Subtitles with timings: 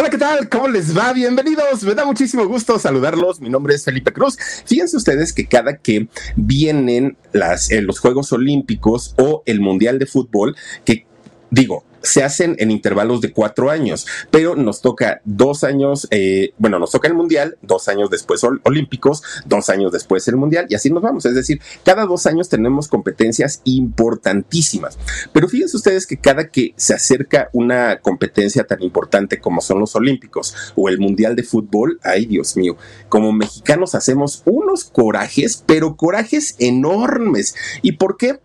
[0.00, 0.48] Hola, ¿qué tal?
[0.48, 1.12] ¿Cómo les va?
[1.12, 1.82] Bienvenidos.
[1.82, 3.38] Me da muchísimo gusto saludarlos.
[3.38, 4.38] Mi nombre es Felipe Cruz.
[4.64, 10.06] Fíjense ustedes que cada que vienen las, eh, los Juegos Olímpicos o el Mundial de
[10.06, 11.04] Fútbol, que
[11.50, 16.78] digo, se hacen en intervalos de cuatro años, pero nos toca dos años, eh, bueno,
[16.78, 20.90] nos toca el Mundial, dos años después Olímpicos, dos años después el Mundial, y así
[20.90, 21.26] nos vamos.
[21.26, 24.98] Es decir, cada dos años tenemos competencias importantísimas.
[25.32, 29.94] Pero fíjense ustedes que cada que se acerca una competencia tan importante como son los
[29.96, 32.76] Olímpicos o el Mundial de Fútbol, ay Dios mío,
[33.08, 37.54] como mexicanos hacemos unos corajes, pero corajes enormes.
[37.82, 38.40] ¿Y por qué?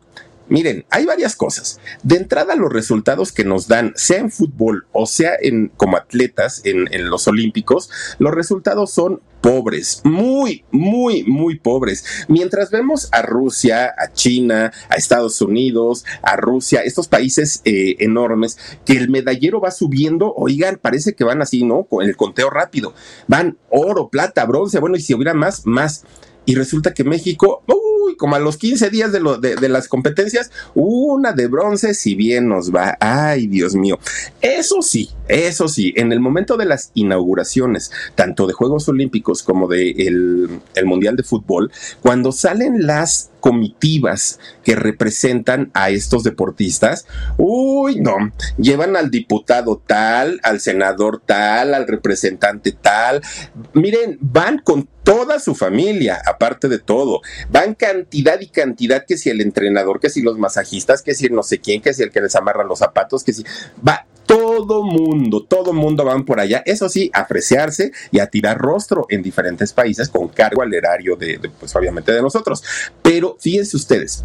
[0.48, 1.80] Miren, hay varias cosas.
[2.04, 6.62] De entrada, los resultados que nos dan, sea en fútbol o sea en, como atletas
[6.66, 12.04] en, en los Olímpicos, los resultados son pobres, muy, muy, muy pobres.
[12.28, 18.58] Mientras vemos a Rusia, a China, a Estados Unidos, a Rusia, estos países eh, enormes,
[18.86, 21.84] que el medallero va subiendo, oigan, parece que van así, ¿no?
[21.84, 22.96] Con el conteo rápido.
[23.28, 26.06] Van oro, plata, bronce, bueno, y si hubiera más, más.
[26.46, 27.64] Y resulta que México,
[28.18, 32.98] como a los 15 días de, las competencias, una de bronce, si bien nos va.
[33.00, 34.00] Ay, Dios mío.
[34.42, 39.68] Eso sí, eso sí, en el momento de las inauguraciones, tanto de Juegos Olímpicos como
[39.68, 41.72] de el Mundial de Fútbol,
[42.02, 47.06] cuando salen las comitivas que representan a estos deportistas,
[47.38, 48.16] uy, no,
[48.57, 53.22] llevan al diputado tal, al senador tal, al representante tal,
[53.73, 59.29] miren, van con toda su familia, aparte de todo, van cantidad y cantidad, que si
[59.29, 62.22] el entrenador, que si los masajistas, que si no sé quién, que si el que
[62.22, 63.44] les amarra los zapatos, que si
[63.88, 64.44] va todo
[64.83, 69.22] mundo, todo mundo van por allá, eso sí, a apreciarse y a tirar rostro en
[69.22, 72.63] diferentes países con cargo al erario de, de, pues obviamente de nosotros.
[73.01, 74.23] Pero fíjense ustedes,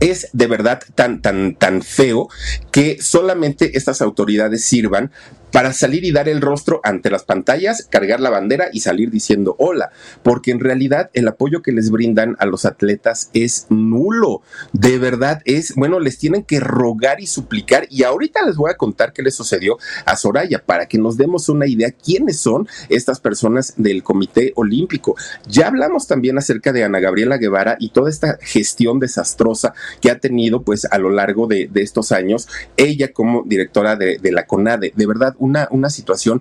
[0.00, 2.28] es de verdad tan, tan, tan feo
[2.72, 5.12] que solamente estas autoridades sirvan
[5.52, 9.56] para salir y dar el rostro ante las pantallas, cargar la bandera y salir diciendo
[9.58, 9.90] hola,
[10.22, 14.42] porque en realidad el apoyo que les brindan a los atletas es nulo.
[14.72, 18.76] De verdad es, bueno, les tienen que rogar y suplicar y ahorita les voy a
[18.76, 23.20] contar qué le sucedió a Soraya para que nos demos una idea quiénes son estas
[23.20, 25.16] personas del Comité Olímpico.
[25.48, 30.18] Ya hablamos también acerca de Ana Gabriela Guevara y toda esta gestión desastrosa que ha
[30.18, 32.46] tenido pues a lo largo de, estos años,
[32.76, 34.92] ella como directora de, de la CONADE.
[34.94, 36.40] De verdad, una, una situación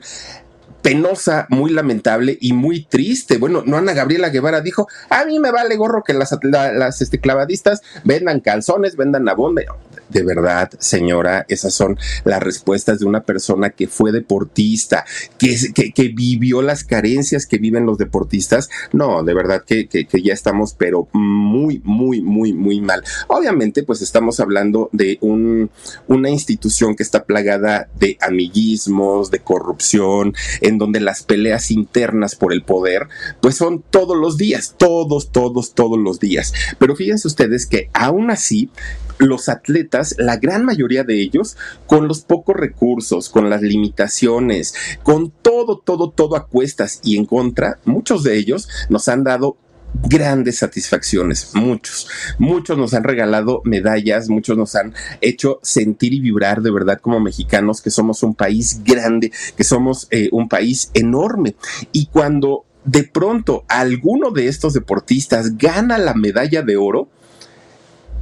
[0.81, 3.37] penosa, muy lamentable y muy triste.
[3.37, 7.19] Bueno, no Ana Gabriela Guevara dijo, a mí me vale gorro que las, las este,
[7.19, 9.49] clavadistas vendan calzones, vendan abón.
[10.09, 15.05] De verdad, señora, esas son las respuestas de una persona que fue deportista,
[15.37, 18.69] que, que, que vivió las carencias que viven los deportistas.
[18.91, 23.03] No, de verdad que, que, ya estamos, pero muy, muy, muy, muy mal.
[23.27, 25.69] Obviamente, pues estamos hablando de un,
[26.07, 30.33] una institución que está plagada de amiguismos, de corrupción,
[30.69, 33.07] en donde las peleas internas por el poder,
[33.41, 36.53] pues son todos los días, todos, todos, todos los días.
[36.77, 38.69] Pero fíjense ustedes que aún así,
[39.17, 45.29] los atletas, la gran mayoría de ellos, con los pocos recursos, con las limitaciones, con
[45.29, 49.57] todo, todo, todo a cuestas y en contra, muchos de ellos nos han dado
[50.03, 56.61] grandes satisfacciones, muchos, muchos nos han regalado medallas, muchos nos han hecho sentir y vibrar
[56.61, 61.55] de verdad como mexicanos que somos un país grande, que somos eh, un país enorme.
[61.91, 67.09] Y cuando de pronto alguno de estos deportistas gana la medalla de oro,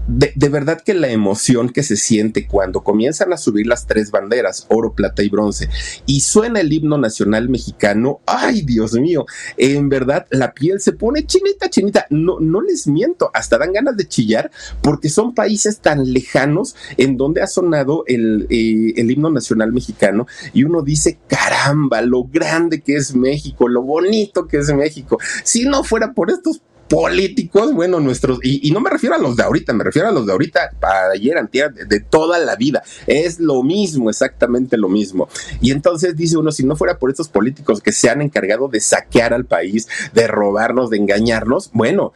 [0.07, 4.11] de, de, verdad que la emoción que se siente cuando comienzan a subir las tres
[4.11, 5.69] banderas, oro, plata y bronce,
[6.05, 9.25] y suena el himno nacional mexicano, ay Dios mío,
[9.57, 13.97] en verdad la piel se pone chinita, chinita, no, no les miento, hasta dan ganas
[13.97, 14.51] de chillar
[14.81, 20.27] porque son países tan lejanos en donde ha sonado el, eh, el himno nacional mexicano
[20.53, 25.65] y uno dice, caramba, lo grande que es México, lo bonito que es México, si
[25.65, 29.73] no fuera por estos políticos, bueno, nuestros, y, no me refiero a los de ahorita,
[29.73, 32.83] me refiero a los de ahorita, para ayer, antier, de, de, toda la vida.
[33.05, 35.27] Es lo mismo, exactamente lo mismo.
[35.61, 38.79] Y entonces dice uno, si no fuera por estos políticos que se han encargado de
[38.79, 42.13] saquear al país, de robarnos, de engañarnos, bueno,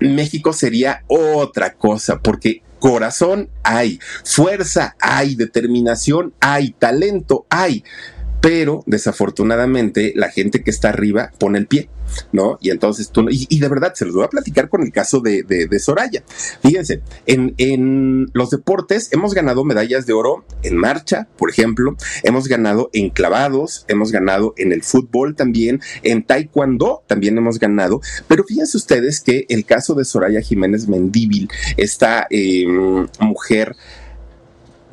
[0.00, 7.82] México sería otra cosa, porque corazón hay, fuerza hay, determinación hay, talento hay
[8.44, 11.88] pero desafortunadamente la gente que está arriba pone el pie,
[12.32, 12.58] ¿no?
[12.60, 15.42] Y entonces tú, y, de verdad, se los voy a platicar con el caso de,
[15.42, 16.22] de, Soraya.
[16.62, 22.48] Fíjense, en, en, los deportes hemos ganado medallas de oro en marcha, por ejemplo, hemos
[22.48, 28.44] ganado en clavados, hemos ganado en el fútbol también, en taekwondo también hemos ganado, pero
[28.44, 32.66] fíjense ustedes que el caso de Soraya Jiménez Mendíbil, esta eh,
[33.20, 33.76] mujer,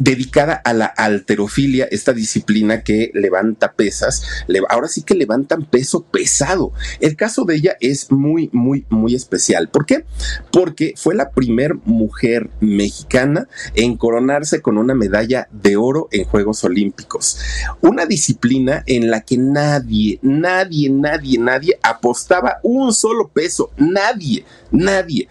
[0.01, 4.23] dedicada a la alterofilia, esta disciplina que levanta pesas,
[4.69, 6.73] ahora sí que levantan peso pesado.
[6.99, 9.69] El caso de ella es muy, muy, muy especial.
[9.69, 10.05] ¿Por qué?
[10.51, 16.63] Porque fue la primer mujer mexicana en coronarse con una medalla de oro en Juegos
[16.63, 17.37] Olímpicos.
[17.81, 23.69] Una disciplina en la que nadie, nadie, nadie, nadie apostaba un solo peso.
[23.77, 25.27] Nadie, nadie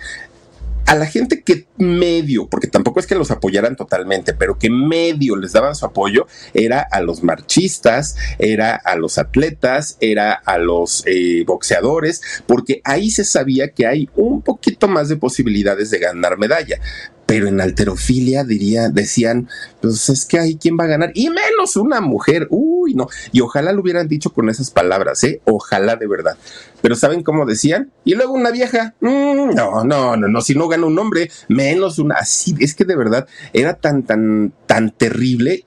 [0.91, 5.37] a la gente que medio, porque tampoco es que los apoyaran totalmente, pero que medio
[5.37, 11.05] les daban su apoyo, era a los marchistas, era a los atletas, era a los
[11.07, 16.39] eh, boxeadores, porque ahí se sabía que hay un poquito más de posibilidades de ganar
[16.39, 16.81] medalla.
[17.25, 19.49] Pero en alterofilia diría, decían,
[19.81, 22.49] pues es que hay quien va a ganar, y menos una mujer,
[22.95, 25.41] no, y ojalá lo hubieran dicho con esas palabras, ¿eh?
[25.45, 26.37] Ojalá de verdad.
[26.83, 27.91] Pero ¿saben cómo decían?
[28.05, 31.99] Y luego una vieja, mm, no, no, no, no, si no gana un hombre, menos
[31.99, 35.65] una, así, es que de verdad era tan, tan, tan terrible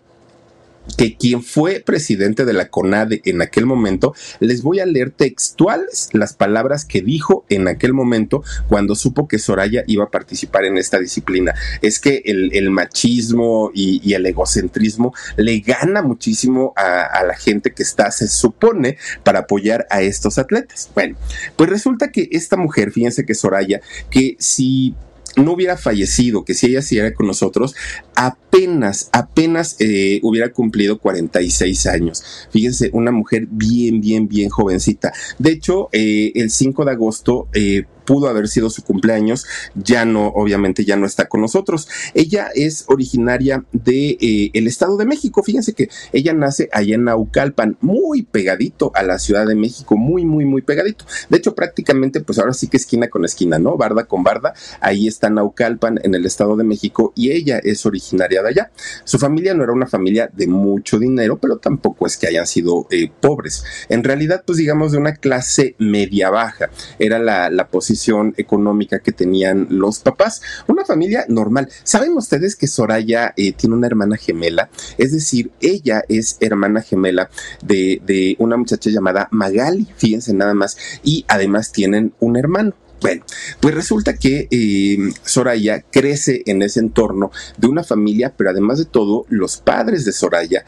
[0.98, 6.10] que quien fue presidente de la CONADE en aquel momento, les voy a leer textuales
[6.14, 10.78] las palabras que dijo en aquel momento cuando supo que Soraya iba a participar en
[10.78, 11.54] esta disciplina.
[11.82, 17.84] Es que el, machismo y, el egocentrismo le gana muchísimo a, a la gente que
[17.84, 20.90] está, se supone, para apoyar a estos atletas.
[20.94, 21.18] Bueno,
[21.56, 24.96] pues resulta que esta mujer, fíjense que Soraya, que si
[25.36, 27.76] no hubiera fallecido, que si ella siguiera con nosotros,
[28.16, 32.24] apenas, apenas eh, hubiera cumplido 46 años.
[32.52, 35.14] Fíjense, una mujer bien, bien, bien jovencita.
[35.40, 39.46] De hecho, eh, el 5 de agosto eh, pudo haber sido su cumpleaños,
[39.76, 41.88] ya no, obviamente ya no está con nosotros.
[42.14, 45.44] Ella es originaria de eh, el Estado de México.
[45.44, 50.26] Fíjense que ella nace allá en Naucalpan, muy pegadito a la Ciudad de México, muy,
[50.26, 51.06] muy, muy pegadito.
[51.30, 53.78] De hecho, prácticamente, pues ahora sí que esquina con esquina, ¿no?
[53.78, 54.54] Barda con barda.
[54.80, 58.72] Ahí está Naucalpan en el Estado de México y ella es originaria de allá.
[59.04, 62.88] Su familia no era una familia de mucho dinero, pero tampoco es que hayan sido
[62.92, 63.64] eh, pobres.
[63.90, 66.70] En realidad, pues digamos de una clase media baja.
[67.00, 67.93] Era la, la posición
[68.38, 70.42] económica que tenían los papás.
[70.68, 71.70] Una familia normal.
[71.84, 74.70] ¿Saben ustedes que Soraya eh, tiene una hermana gemela?
[74.98, 77.30] Es decir, ella es hermana gemela
[77.64, 82.74] de, de una muchacha llamada Magali, fíjense nada más, y además tienen un hermano.
[83.04, 83.26] Bueno,
[83.60, 88.86] pues resulta que eh, Soraya crece en ese entorno de una familia, pero además de
[88.86, 90.64] todo, los padres de Soraya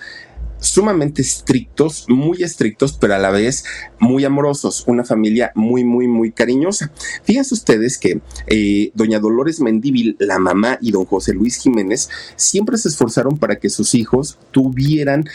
[0.66, 3.64] sumamente estrictos, muy estrictos, pero a la vez
[4.00, 6.92] muy amorosos, una familia muy, muy, muy cariñosa.
[7.24, 12.78] Fíjense ustedes que eh, doña Dolores Mendíbil, la mamá, y don José Luis Jiménez siempre
[12.78, 15.26] se esforzaron para que sus hijos tuvieran,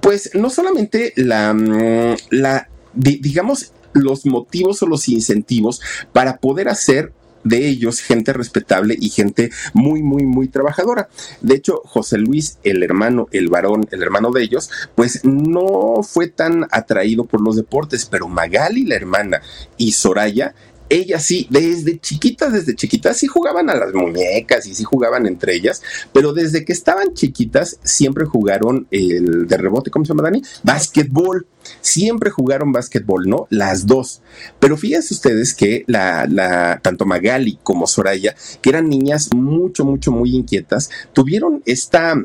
[0.00, 5.80] pues, no solamente la, mm, la digamos, los motivos o los incentivos
[6.12, 7.12] para poder hacer
[7.44, 11.08] de ellos gente respetable y gente muy, muy, muy trabajadora.
[11.40, 16.28] De hecho, José Luis, el hermano, el varón, el hermano de ellos, pues no fue
[16.28, 19.42] tan atraído por los deportes, pero Magali, la hermana,
[19.76, 20.54] y Soraya
[20.92, 25.54] ellas sí, desde chiquitas, desde chiquitas, sí jugaban a las muñecas y sí jugaban entre
[25.54, 25.82] ellas,
[26.12, 30.42] pero desde que estaban chiquitas siempre jugaron el de rebote, ¿cómo se llama Dani?
[30.62, 31.46] Básquetbol.
[31.80, 33.46] Siempre jugaron básquetbol, ¿no?
[33.48, 34.20] Las dos.
[34.58, 40.10] Pero fíjense ustedes que la, la, tanto Magali como Soraya, que eran niñas mucho, mucho,
[40.10, 42.16] muy inquietas, tuvieron esta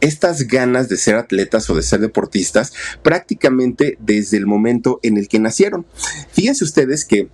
[0.00, 2.72] estas ganas de ser atletas o de ser deportistas
[3.04, 5.86] prácticamente desde el momento en el que nacieron.
[6.32, 7.28] Fíjense ustedes que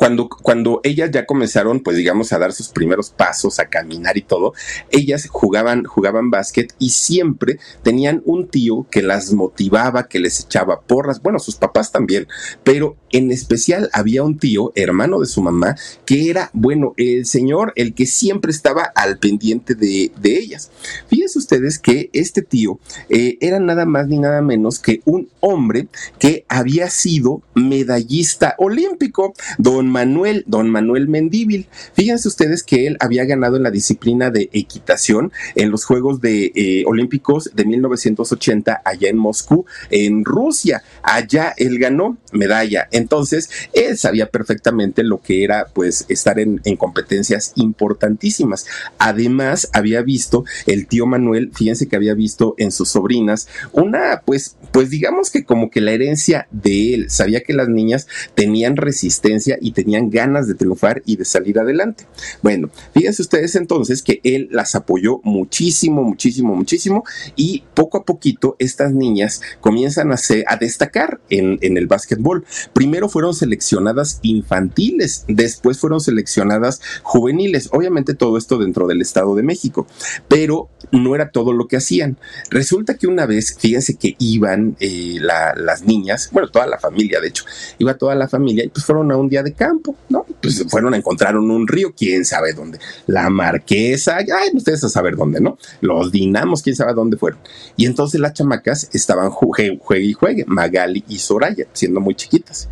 [0.00, 4.22] cuando, cuando ellas ya comenzaron, pues digamos, a dar sus primeros pasos, a caminar y
[4.22, 4.54] todo,
[4.90, 10.80] ellas jugaban, jugaban básquet y siempre tenían un tío que las motivaba, que les echaba
[10.80, 12.26] porras, bueno, sus papás también,
[12.64, 17.72] pero En especial había un tío, hermano de su mamá, que era, bueno, el señor,
[17.76, 20.70] el que siempre estaba al pendiente de, ellas.
[21.08, 25.88] Fíjense ustedes que este tío eh, era nada más ni nada menos que un hombre
[26.18, 31.66] que había sido medallista olímpico, don Manuel, don Manuel Mendíbil.
[31.94, 36.52] Fíjense ustedes que él había ganado en la disciplina de equitación en los Juegos de,
[36.54, 40.82] eh, Olímpicos de 1980 allá en Moscú, en Rusia.
[41.02, 42.88] Allá él ganó medalla.
[42.92, 48.66] Entonces, él sabía perfectamente lo que era pues estar en, en competencias importantísimas.
[48.98, 54.56] Además, había visto el tío Manuel, fíjense que había visto en sus sobrinas una pues
[54.72, 59.58] pues digamos que como que la herencia de él, sabía que las niñas tenían resistencia
[59.60, 62.06] y tenían ganas de triunfar y de salir adelante.
[62.42, 67.04] Bueno, fíjense ustedes entonces que él las apoyó muchísimo, muchísimo, muchísimo
[67.36, 70.16] y poco a poquito estas niñas comienzan a,
[70.46, 70.89] a destacar
[71.28, 72.44] en, el básquetbol.
[72.72, 79.42] Primero fueron seleccionadas infantiles, después fueron seleccionadas juveniles, obviamente todo esto dentro del Estado de
[79.42, 79.86] México,
[80.28, 82.16] pero no era todo lo que hacían.
[82.50, 87.28] Resulta que una vez, fíjense que iban eh, las niñas, bueno, toda la familia, de
[87.28, 87.44] hecho,
[87.78, 90.26] iba toda la familia y pues fueron a un día de campo, ¿no?
[90.40, 92.78] Pues fueron a encontrar un río, quién sabe dónde.
[93.06, 95.58] La marquesa, ay, ustedes a saber dónde, ¿no?
[95.80, 97.40] Los dinamos, quién sabe dónde fueron.
[97.76, 100.44] Y entonces las chamacas estaban juegue, juegue y juegue,
[100.88, 102.68] Y Soraya, siendo muy chiquitas.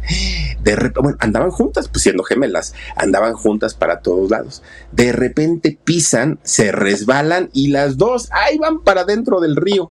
[0.63, 4.63] De repente, bueno, andaban juntas, pues siendo gemelas, andaban juntas para todos lados.
[4.93, 9.91] De repente pisan, se resbalan y las dos ahí van para dentro del río.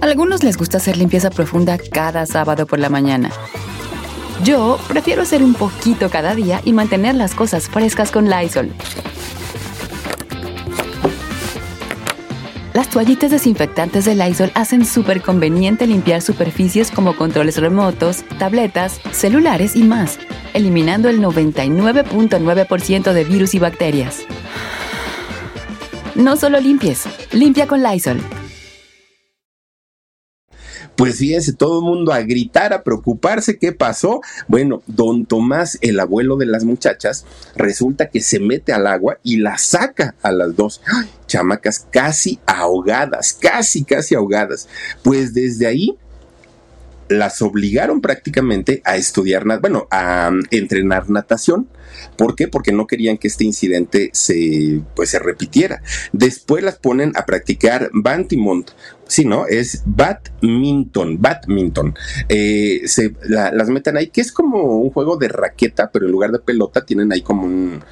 [0.00, 3.30] A algunos les gusta hacer limpieza profunda cada sábado por la mañana.
[4.42, 8.72] Yo prefiero hacer un poquito cada día y mantener las cosas frescas con Lysol.
[12.74, 19.76] Las toallitas desinfectantes de Lysol hacen súper conveniente limpiar superficies como controles remotos, tabletas, celulares
[19.76, 20.18] y más,
[20.54, 24.20] eliminando el 99.9% de virus y bacterias.
[26.14, 28.22] No solo limpies, limpia con Lysol.
[30.96, 34.20] Pues fíjense, todo el mundo a gritar, a preocuparse, ¿qué pasó?
[34.46, 37.24] Bueno, don Tomás, el abuelo de las muchachas,
[37.56, 40.80] resulta que se mete al agua y la saca a las dos.
[41.32, 44.68] Chamacas casi ahogadas, casi, casi ahogadas.
[45.02, 45.96] Pues desde ahí
[47.08, 51.68] las obligaron prácticamente a estudiar, bueno, a um, entrenar natación.
[52.16, 52.48] ¿Por qué?
[52.48, 55.82] Porque no querían que este incidente se, pues, se repitiera.
[56.12, 58.70] Después las ponen a practicar Bantimont,
[59.12, 59.46] sí, ¿no?
[59.46, 61.94] Es badminton, badminton.
[62.30, 66.32] Eh, se las meten ahí, que es como un juego de raqueta, pero en lugar
[66.32, 67.84] de pelota tienen ahí como un,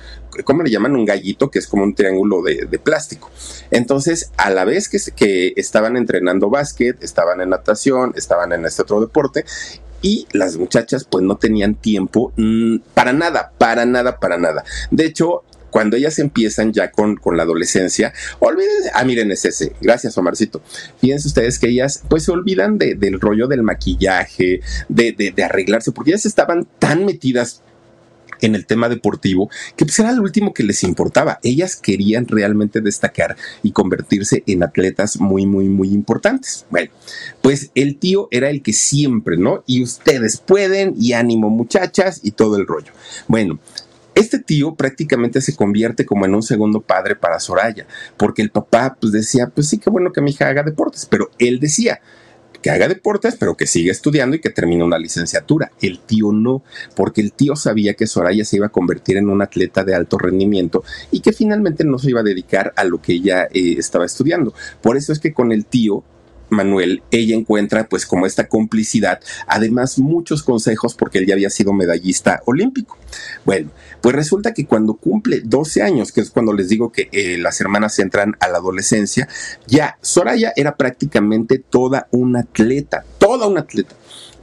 [0.44, 0.96] ¿cómo le llaman?
[0.96, 3.30] Un gallito, que es como un triángulo de, plástico.
[3.70, 8.80] Entonces, a la vez que, que estaban entrenando básquet, estaban en natación, estaban en este
[8.80, 9.44] otro deporte,
[10.00, 14.64] y las muchachas pues no tenían tiempo mm, para nada, para nada, para nada.
[14.90, 19.72] De hecho, cuando ellas empiezan ya con, con la adolescencia, olvídense, ah, miren, es ese,
[19.80, 20.62] gracias Omarcito.
[21.00, 25.92] Fíjense ustedes que ellas pues se olvidan del rollo del maquillaje, de, de, de arreglarse,
[25.92, 27.62] porque ellas estaban tan metidas
[28.40, 31.38] en el tema deportivo, que pues era lo último que les importaba.
[31.42, 36.66] Ellas querían realmente destacar y convertirse en atletas muy, muy, muy importantes.
[36.70, 36.90] Bueno,
[37.42, 39.62] pues el tío era el que siempre, ¿no?
[39.66, 42.92] Y ustedes pueden, y ánimo muchachas, y todo el rollo.
[43.28, 43.58] Bueno,
[44.14, 47.86] este tío prácticamente se convierte como en un segundo padre para Soraya,
[48.16, 51.30] porque el papá pues decía, pues sí, qué bueno que mi hija haga deportes, pero
[51.38, 52.00] él decía,
[52.60, 55.72] que haga deportes, pero que siga estudiando y que termine una licenciatura.
[55.80, 56.62] El tío no,
[56.94, 60.18] porque el tío sabía que Soraya se iba a convertir en un atleta de alto
[60.18, 64.04] rendimiento y que finalmente no se iba a dedicar a lo que ella eh, estaba
[64.04, 64.54] estudiando.
[64.82, 66.04] Por eso es que con el tío
[66.50, 71.72] Manuel, ella encuentra pues como esta complicidad, además muchos consejos porque él ya había sido
[71.72, 72.98] medallista olímpico.
[73.44, 77.38] Bueno, pues resulta que cuando cumple 12 años, que es cuando les digo que eh,
[77.38, 79.28] las hermanas entran a la adolescencia,
[79.66, 83.94] ya Soraya era prácticamente toda una atleta, toda una atleta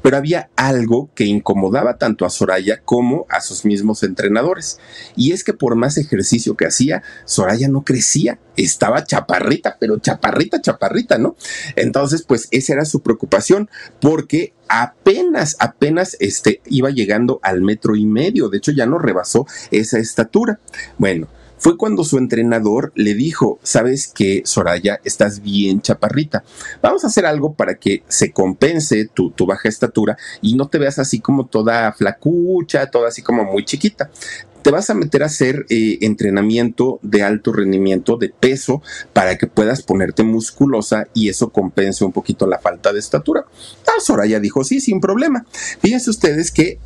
[0.07, 4.79] pero había algo que incomodaba tanto a Soraya como a sus mismos entrenadores.
[5.17, 10.61] Y es que por más ejercicio que hacía, Soraya no crecía, estaba chaparrita, pero chaparrita,
[10.61, 11.35] chaparrita, ¿no?
[11.75, 18.05] Entonces, pues esa era su preocupación, porque apenas, apenas este, iba llegando al metro y
[18.05, 20.61] medio, de hecho ya no rebasó esa estatura.
[20.97, 26.43] Bueno, fue cuando su entrenador le dijo, sabes que Soraya, estás bien chaparrita,
[26.81, 30.99] vamos a hacer algo para que se compense tu, baja estatura y no te veas
[30.99, 34.09] así como toda flacucha, toda así como muy chiquita
[34.63, 38.81] te vas a meter a hacer eh, entrenamiento de alto rendimiento, de peso,
[39.13, 43.45] para que puedas ponerte musculosa y eso compense un poquito la falta de estatura.
[43.99, 45.45] Soraya dijo, sí, sin problema.
[45.81, 46.79] Fíjense ustedes que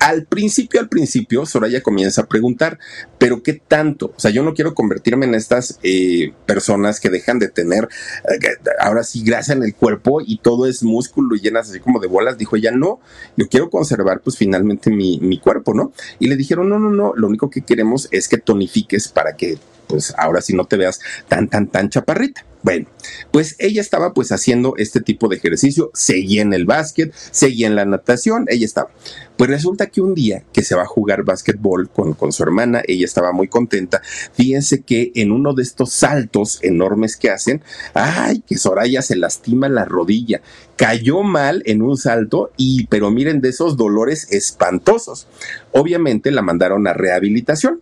[0.00, 2.78] Al principio, al principio, Soraya comienza a preguntar,
[3.18, 4.06] pero ¿qué tanto?
[4.16, 7.86] O sea, yo no quiero convertirme en estas eh, personas que dejan de tener,
[8.24, 8.38] eh,
[8.80, 12.08] ahora sí, grasa en el cuerpo y todo es músculo y llenas así como de
[12.08, 12.38] bolas.
[12.38, 12.98] Dijo ella, no,
[13.36, 15.92] yo quiero conservar pues finalmente mi, mi cuerpo, ¿no?
[16.18, 19.58] Y le dijeron, no, no, no, lo único que queremos es que tonifiques para que
[19.90, 22.46] pues ahora sí no te veas tan, tan, tan chaparrita.
[22.62, 22.88] Bueno,
[23.30, 27.74] pues ella estaba pues haciendo este tipo de ejercicio, seguía en el básquet, seguía en
[27.74, 28.90] la natación, ella estaba.
[29.38, 32.82] Pues resulta que un día que se va a jugar básquetbol con, con su hermana,
[32.86, 34.02] ella estaba muy contenta.
[34.34, 37.62] Fíjense que en uno de estos saltos enormes que hacen,
[37.94, 40.42] ay, que Soraya se lastima la rodilla.
[40.76, 45.28] Cayó mal en un salto y, pero miren de esos dolores espantosos.
[45.72, 47.80] Obviamente la mandaron a rehabilitación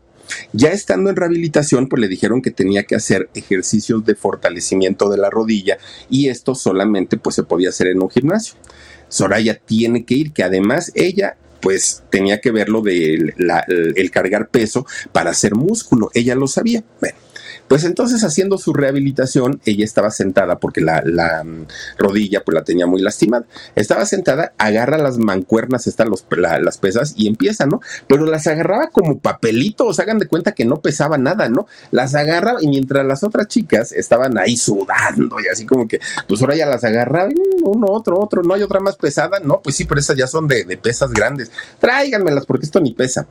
[0.52, 5.18] ya estando en rehabilitación, pues le dijeron que tenía que hacer ejercicios de fortalecimiento de
[5.18, 5.78] la rodilla
[6.11, 8.54] y esto solamente pues se podía hacer en un gimnasio.
[9.08, 13.35] Soraya tiene que ir, que además ella pues tenía que ver lo de
[13.97, 16.85] el cargar peso para hacer músculo, ella lo sabía.
[17.00, 17.16] Bueno,
[17.68, 21.02] pues entonces haciendo su rehabilitación, ella estaba sentada porque la,
[21.44, 21.66] mm,
[21.98, 23.46] rodilla pues la tenía muy lastimada.
[23.75, 27.80] Estaba sentada, agarra las mancuernas, están las pesas y empieza, ¿no?
[28.06, 31.66] Pero las agarraba como papelitos, hagan de cuenta que no pesaba nada, ¿no?
[31.90, 36.40] Las agarraba y mientras las otras chicas estaban ahí sudando y así como que, pues
[36.40, 37.30] ahora ya las agarraba,
[37.62, 40.48] uno, otro, otro, no hay otra más pesada, no, pues sí, pero esas ya son
[40.48, 41.50] de, de pesas grandes.
[41.78, 43.26] Tráiganmelas porque esto ni pesa.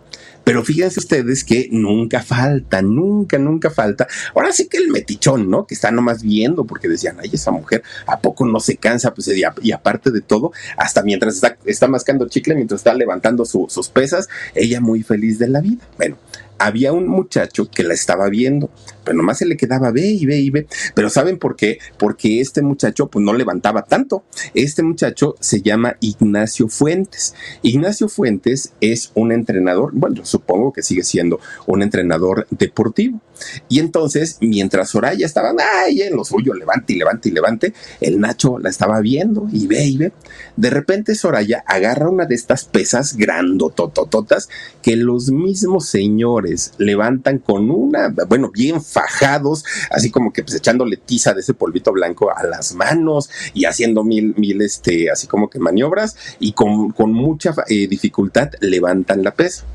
[0.47, 4.07] Pero fíjense ustedes que nunca falta, nunca, nunca falta.
[4.33, 5.67] Ahora sí que el metichón, ¿no?
[5.67, 9.13] Que está nomás viendo porque decían, ay, esa mujer, ¿a poco no se cansa?
[9.13, 13.89] Pues y, aparte de todo, hasta mientras está, está mascando chicle, mientras está levantando sus
[13.89, 15.85] pesas, ella muy feliz de la vida.
[15.97, 16.15] Bueno,
[16.59, 18.69] había un muchacho que la estaba viendo,
[19.03, 20.67] pero nomás se le quedaba ve y ve y ve.
[20.95, 21.79] Pero ¿saben por qué?
[21.97, 24.23] Porque este muchacho pues no levantaba tanto.
[24.53, 27.35] Este muchacho se llama Ignacio Fuentes.
[27.61, 33.21] Ignacio Fuentes es un entrenador, bueno, supongo que sigue siendo un entrenador deportivo.
[33.69, 35.53] Y entonces, mientras Soraya estaba
[35.85, 39.67] ay, en lo suyo, levante y levante y levante, el Nacho la estaba viendo y
[39.67, 40.11] ve y ve.
[40.55, 44.49] De repente Soraya agarra una de estas pesas grandototototas
[44.81, 50.97] que los mismos señores levantan con una, bueno, bien fajados, así como que pues echándole
[50.97, 55.49] tiza de ese polvito blanco a las manos y haciendo mil, mil, este, así como
[55.49, 59.65] que maniobras y con, mucha eh, dificultad levantan la pesa.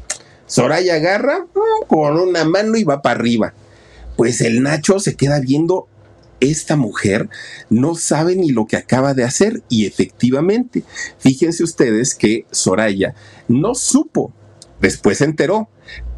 [0.46, 1.46] Soraya agarra
[1.86, 3.54] con una mano y va para arriba.
[4.16, 5.88] Pues el Nacho se queda viendo
[6.42, 7.28] esta mujer
[7.70, 10.82] no sabe ni lo que acaba de hacer y efectivamente,
[11.18, 13.14] fíjense ustedes que Soraya
[13.46, 14.32] no supo,
[14.80, 15.68] después se enteró,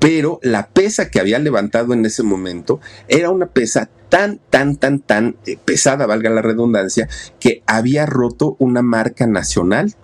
[0.00, 5.00] pero la pesa que había levantado en ese momento era una pesa tan, tan, tan,
[5.00, 7.08] tan eh, pesada, valga la redundancia,
[7.38, 9.94] que había roto una marca nacional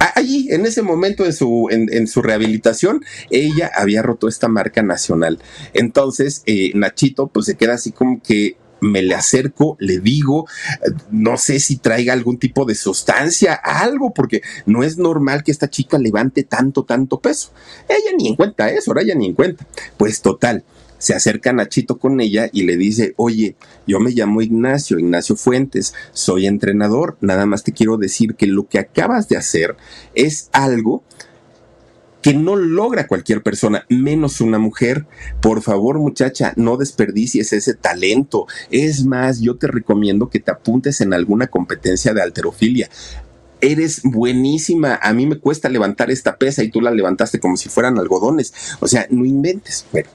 [0.00, 5.38] allí, en ese momento de su, en, su rehabilitación, ella había roto esta marca nacional.
[5.74, 10.46] Entonces, eh, Nachito, pues se queda así como que me le acerco, le digo,
[11.10, 15.68] no sé si traiga algún tipo de sustancia, algo, porque no es normal que esta
[15.68, 17.52] chica levante tanto, tanto peso.
[17.88, 19.66] Ella ni en cuenta eso, ahora ella ni en cuenta.
[19.96, 20.64] Pues total,
[21.00, 25.94] se acerca Nachito con ella y le dice, oye, yo me llamo Ignacio, Ignacio Fuentes,
[26.12, 29.76] soy entrenador, nada más te quiero decir que lo que acabas de hacer
[30.14, 31.02] es algo
[32.22, 35.06] que no logra cualquier persona, menos una mujer.
[35.40, 38.46] Por favor, muchacha, no desperdicies ese talento.
[38.70, 42.90] Es más, yo te recomiendo que te apuntes en alguna competencia de alterofilia
[43.62, 47.68] eres buenísima, a mí me cuesta levantar esta pesa y tú la levantaste como si
[47.68, 48.52] fueran algodones.
[48.80, 49.84] O sea, no inventes.
[49.92, 50.08] Bueno,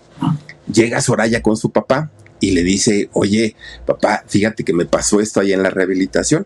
[0.71, 5.39] llega Soraya con su papá y le dice, oye, papá, fíjate que me pasó esto
[5.39, 6.45] ahí en la rehabilitación.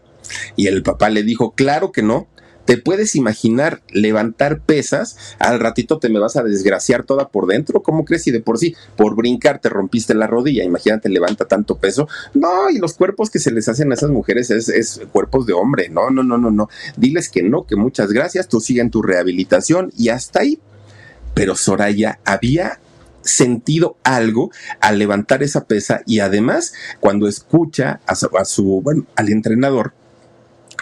[0.56, 2.28] Y el papá le dijo, claro que no.
[2.66, 7.82] Te puedes imaginar levantar pesas, al ratito te me vas a desgraciar toda por dentro.
[7.82, 8.28] ¿Cómo crees?
[8.28, 10.64] Y de por sí, por brincar te rompiste la rodilla.
[10.64, 12.08] Imagínate, levanta tanto peso.
[12.36, 15.90] No, y los cuerpos que se les hacen a esas mujeres es, cuerpos de hombre.
[15.90, 16.70] No, no, no, no, no.
[16.96, 18.48] Diles que no, que muchas gracias.
[18.48, 20.60] Tú sigue en tu rehabilitación y hasta ahí.
[21.34, 22.80] Pero Soraya había
[23.30, 29.94] sentido algo al levantar esa pesa y además cuando escucha a su, bueno, al entrenador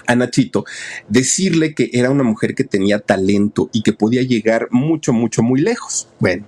[0.05, 0.65] a Nachito,
[1.09, 5.59] decirle que era una mujer que tenía talento y que podía llegar mucho, mucho, muy
[5.59, 6.07] lejos.
[6.19, 6.45] Bueno,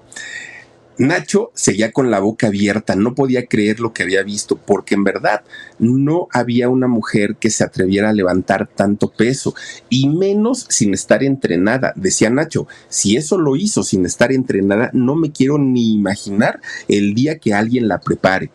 [0.99, 5.05] Nacho seguía con la boca abierta, no podía creer lo que había visto, porque en
[5.05, 5.43] verdad
[5.79, 9.55] no había una mujer que se atreviera a levantar tanto peso,
[9.87, 11.93] y menos sin estar entrenada.
[11.95, 16.59] Decía Nacho, si eso lo hizo sin estar entrenada, no me quiero ni imaginar
[16.89, 18.51] el día que alguien la prepare.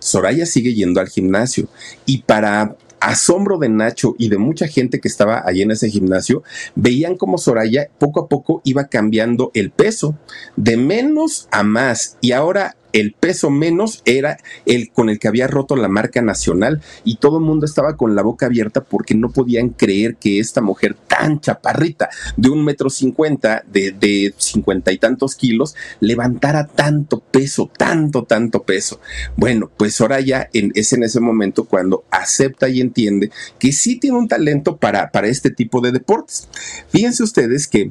[0.00, 1.68] Soraya sigue yendo al gimnasio
[2.06, 6.42] y para asombro de Nacho y de mucha gente que estaba allí en ese gimnasio,
[6.74, 10.16] veían como Soraya poco a poco iba cambiando el peso
[10.56, 12.16] de menos a más.
[12.20, 16.80] Y ahora el peso menos era el con el que había roto la marca nacional
[17.02, 20.60] y todo el mundo estaba con la boca abierta porque no podían creer que esta
[20.60, 27.68] mujer tan chaparrita de un metro cincuenta, de, cincuenta y tantos kilos, levantara tanto peso,
[27.76, 29.00] tanto, tanto peso.
[29.36, 34.18] Bueno, pues Soraya en, es en ese momento cuando acepta y entiende que sí tiene
[34.18, 36.48] un talento para, para este tipo de deportes.
[36.88, 37.90] Fíjense ustedes que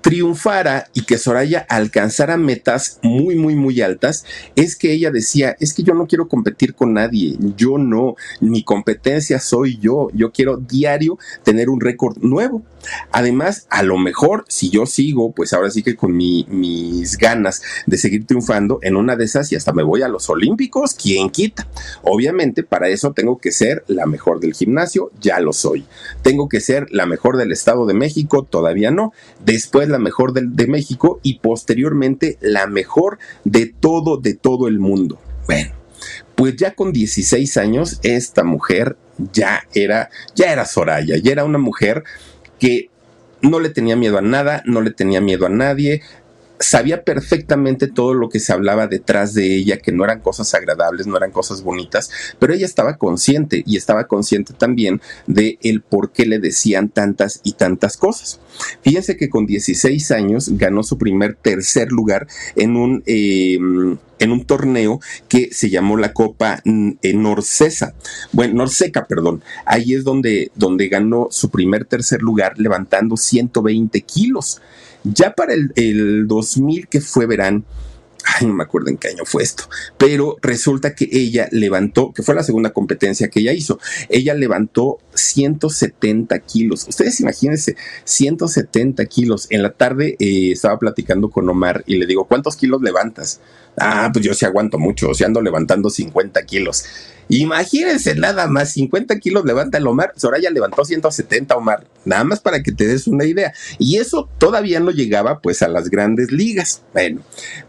[0.00, 4.24] Triunfara y que Soraya alcanzara metas muy, muy, muy altas,
[4.56, 8.62] es que ella decía, es que yo no quiero competir con nadie, yo no, mi
[8.62, 12.62] competencia soy yo, yo quiero diario tener un récord nuevo.
[13.10, 17.98] Además, a lo mejor, si yo sigo, pues ahora sí que con mis ganas de
[17.98, 21.66] seguir triunfando, en una de esas y hasta me voy a los Olímpicos, ¿quién quita?
[22.02, 25.84] Obviamente, para eso tengo que ser la mejor del gimnasio, ya lo soy.
[26.22, 29.12] Tengo que ser la mejor del Estado de México, todavía no.
[29.44, 35.18] Después la mejor de México y posteriormente la mejor de todo, de todo el mundo.
[35.46, 35.72] Bueno,
[36.34, 38.96] pues ya con 16 años, esta mujer
[39.32, 42.04] ya era, ya era Soraya, ya era una mujer
[42.58, 42.90] que
[43.42, 46.02] no le tenía miedo a nada, no le tenía miedo a nadie,
[46.60, 51.06] sabía perfectamente todo lo que se hablaba detrás de ella, que no eran cosas agradables,
[51.06, 56.12] no eran cosas bonitas, pero ella estaba consciente y estaba consciente también de el por
[56.12, 58.40] qué le decían tantas y tantas cosas.
[58.82, 63.58] Fíjense que con 16 años ganó su primer tercer lugar en un eh,
[64.18, 67.94] en un torneo que se llamó la Copa mm, Norcesa,
[68.32, 69.42] bueno, Norseca, perdón.
[69.64, 74.60] Ahí es donde, donde ganó su primer tercer lugar levantando 120 kilos.
[75.04, 77.64] Ya para el, el 2000 que fue, verán,
[78.24, 79.64] ay, no me acuerdo en qué año fue esto,
[79.96, 84.98] pero resulta que ella levantó, que fue la segunda competencia que ella hizo, ella levantó
[85.14, 86.86] 170 kilos.
[86.88, 89.46] Ustedes imagínense, 170 kilos.
[89.50, 93.40] En la tarde eh, estaba platicando con Omar y le digo, ¿cuántos kilos levantas?
[93.80, 96.84] Ah, pues yo sí aguanto mucho, o sea, ando levantando 50 kilos.
[97.30, 102.62] Imagínense nada más, 50 kilos levanta el Omar, Soraya levantó 170 Omar, nada más para
[102.62, 103.52] que te des una idea.
[103.78, 106.82] Y eso todavía no llegaba pues a las grandes ligas.
[106.94, 107.20] Bueno,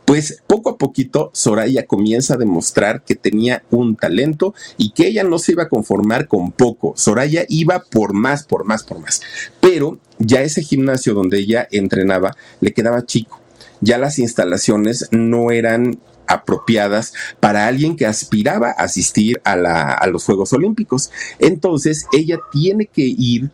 [0.05, 5.25] pues poco a poquito Soraya comienza a demostrar que tenía un talento y que ella
[5.25, 6.93] no se iba a conformar con poco.
[6.95, 9.21] Soraya iba por más, por más, por más.
[9.59, 13.38] Pero ya ese gimnasio donde ella entrenaba le quedaba chico
[13.81, 20.53] ya las instalaciones no eran apropiadas para alguien que aspiraba a asistir a, los Juegos
[20.53, 21.11] Olímpicos.
[21.39, 23.49] Entonces, ella tiene que ir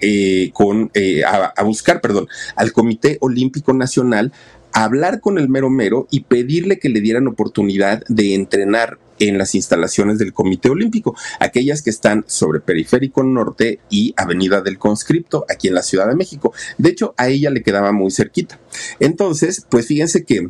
[0.00, 0.52] eh,
[0.94, 4.32] eh, a, buscar, perdón, al Comité Olímpico Nacional,
[4.72, 9.38] a hablar con el mero mero y pedirle que le dieran oportunidad de entrenar en
[9.38, 15.44] las instalaciones del Comité Olímpico, aquellas que están sobre Periférico Norte y Avenida del Conscripto,
[15.48, 16.52] aquí en la Ciudad de México.
[16.76, 18.58] De hecho, a ella le quedaba muy cerquita.
[19.00, 20.48] Entonces, pues fíjense que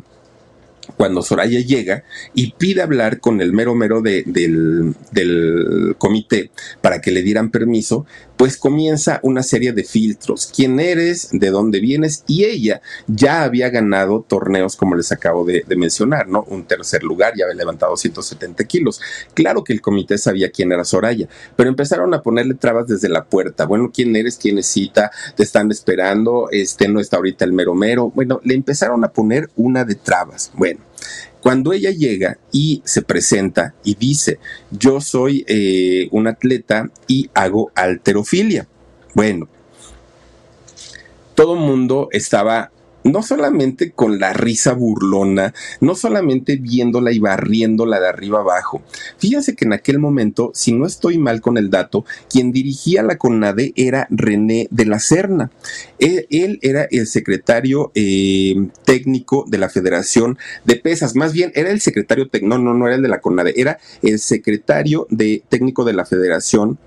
[0.97, 2.03] cuando Soraya llega
[2.33, 4.23] y pide hablar con el mero mero del,
[5.11, 6.51] del, comité
[6.81, 8.05] para que le dieran permiso,
[8.39, 10.49] pues comienza una serie de filtros.
[10.55, 11.27] ¿Quién eres?
[11.33, 12.23] ¿De dónde vienes?
[12.25, 16.45] Y ella ya había ganado torneos, como les acabo de, mencionar, ¿no?
[16.47, 19.01] Un tercer lugar, ya había levantado 170 kilos.
[19.33, 23.25] Claro que el comité sabía quién era Soraya, pero empezaron a ponerle trabas desde la
[23.25, 23.65] puerta.
[23.65, 24.37] Bueno, ¿quién eres?
[24.37, 25.11] ¿Quién es cita?
[25.35, 26.47] ¿Te están esperando?
[26.49, 28.09] Este no está ahorita el mero mero.
[28.15, 30.49] Bueno, le empezaron a poner una de trabas.
[30.53, 30.79] Bueno,
[31.41, 34.39] cuando ella llega y se presenta y dice,
[34.71, 38.67] yo soy eh, un atleta y hago alterofilia.
[39.13, 39.47] Bueno,
[41.35, 42.71] todo el mundo estaba
[43.11, 48.81] no solamente con la risa burlona, no solamente viéndola y barriéndola de arriba abajo.
[49.17, 53.17] Fíjense que en aquel momento, si no estoy mal con el dato, quien dirigía la
[53.17, 55.51] CONADE era René de la Serna.
[55.99, 61.81] Él, era el secretario eh, técnico de la Federación de Pesas, más bien era el
[61.81, 65.83] secretario técnico, no, no, no era el de la CONADE, era el secretario de técnico
[65.83, 66.77] de la Federación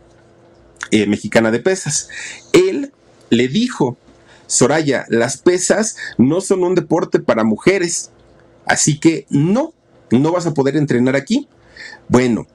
[0.91, 2.09] eh, Mexicana de Pesas.
[2.53, 2.93] Él
[3.31, 3.97] le dijo
[4.53, 8.11] Soraya, las pesas no son un deporte para mujeres,
[8.67, 9.73] así que no,
[10.11, 11.49] no vas a poder entrenar aquí.
[12.09, 12.47] Bueno,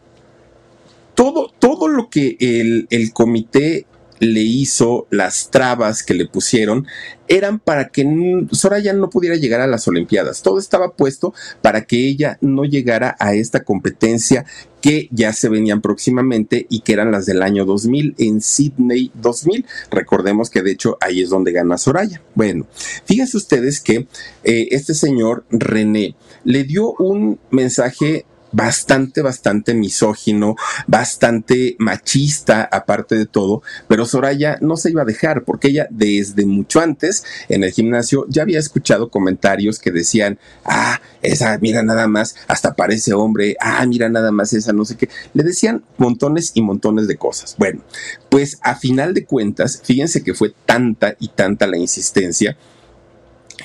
[1.15, 3.87] todo, todo lo que el, el comité
[4.19, 6.87] le hizo, las trabas que le pusieron,
[7.27, 8.05] eran para que
[8.51, 10.41] Soraya no pudiera llegar a las Olimpiadas.
[10.41, 14.45] Todo estaba puesto para que ella no llegara a esta competencia
[14.81, 19.65] que ya se venían próximamente y que eran las del año 2000 en Sydney 2000.
[19.91, 22.21] Recordemos que de hecho ahí es donde gana Soraya.
[22.35, 22.67] Bueno,
[23.05, 24.07] fíjense ustedes que
[24.43, 28.25] eh, este señor René le dio un mensaje
[28.57, 30.55] bastante, bastante misógino,
[30.87, 36.43] bastante machista, aparte de todo, pero Soraya no se iba a dejar porque ella desde
[36.47, 42.07] mucho antes en el gimnasio ya había escuchado comentarios que decían, ah, esa, mira nada
[42.07, 45.07] más, hasta parece hombre, ah, mira nada más esa, no sé qué.
[45.35, 47.55] Le decían montones y montones de cosas.
[47.59, 47.83] Bueno,
[48.29, 52.57] pues a final de cuentas, fíjense que fue tanta y tanta la insistencia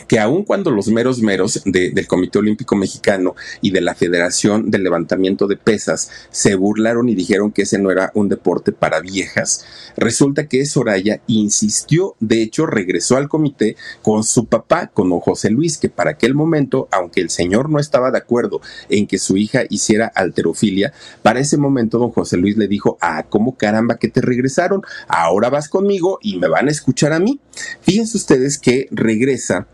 [0.07, 4.83] que aun cuando los meros meros del Comité Olímpico Mexicano y de la Federación del
[4.85, 9.65] Levantamiento de Pesas se burlaron y dijeron que ese no era un deporte para viejas,
[9.97, 15.51] resulta que Soraya insistió, de hecho regresó al comité con su papá, con don José
[15.51, 19.37] Luis, que para aquel momento, aunque el señor no estaba de acuerdo en que su
[19.37, 24.09] hija hiciera alterofilia, para ese momento don José Luis le dijo, ah, ¿cómo caramba que
[24.09, 24.83] te regresaron?
[25.09, 27.41] Ahora vas conmigo y me van a escuchar a mí.
[27.81, 29.67] Fíjense ustedes que regresa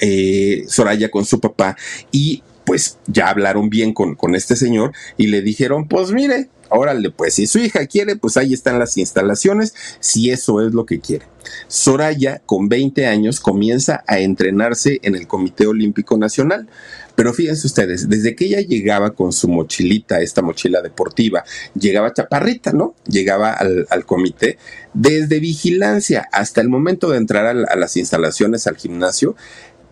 [0.00, 1.76] eh, Soraya con su papá
[2.10, 7.10] y pues ya hablaron bien con, con este señor y le dijeron, pues mire, órale,
[7.10, 11.00] pues si su hija quiere, pues ahí están las instalaciones, si eso es lo que
[11.00, 11.26] quiere.
[11.68, 16.68] Soraya, con 20 años, comienza a entrenarse en el Comité Olímpico Nacional.
[17.16, 21.44] Pero fíjense ustedes, desde que ella llegaba con su mochilita, esta mochila deportiva,
[21.78, 22.96] llegaba chaparrita, ¿no?
[23.06, 24.58] Llegaba al, comité,
[24.94, 29.36] desde vigilancia hasta el momento de entrar a las instalaciones, al gimnasio,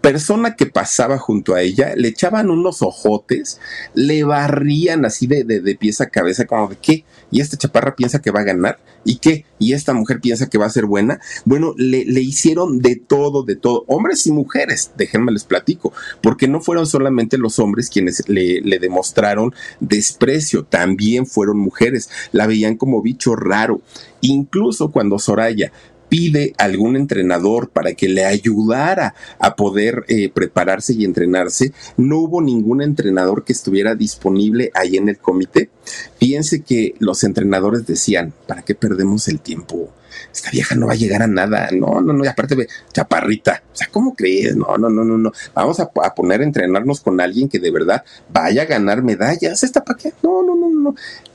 [0.03, 3.61] persona que pasaba junto a ella le echaban unos ojotes,
[3.95, 8.21] le barrían así de, de, pies a cabeza, como de qué, y esta chaparra piensa
[8.21, 11.21] que va a ganar, y qué, y esta mujer piensa que va a ser buena.
[11.45, 16.49] Bueno, le, le hicieron de todo, de todo, hombres y mujeres, déjenme les platico, porque
[16.49, 22.77] no fueron solamente los hombres quienes le, le demostraron desprecio, también fueron mujeres, la veían
[22.77, 23.81] como bicho raro.
[24.21, 25.73] Incluso cuando Soraya
[26.13, 32.43] pide algún entrenador para que le ayudara a poder eh, prepararse y entrenarse, no hubo
[32.43, 35.71] ningún entrenador que estuviera disponible ahí en el comité.
[36.19, 39.89] Fíjense que los entrenadores decían, ¿para qué perdemos el tiempo?
[40.31, 43.77] esta vieja no va a llegar a nada, no, no, no, y aparte, chaparrita, o
[43.77, 44.55] sea, ¿cómo crees?
[44.55, 48.05] No, no, no, no, no, vamos a, poner a entrenarnos con alguien que de verdad
[48.31, 50.13] vaya a ganar medallas, ¿esta para qué?
[50.23, 50.95] No, no, no, no,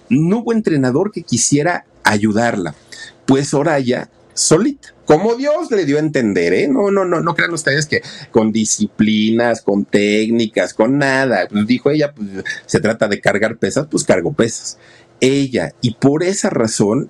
[0.10, 2.76] no hubo entrenador que quisiera ayudarla.
[3.26, 4.94] Pues Soraya solita.
[5.06, 6.68] Como Dios le dio a entender, ¿eh?
[6.68, 11.48] No, no, no, no crean ustedes que con disciplinas, con técnicas, con nada.
[11.50, 12.28] Pues dijo ella, pues
[12.66, 14.78] se trata de cargar pesas, pues cargo pesas.
[15.20, 17.10] Ella, y por esa razón,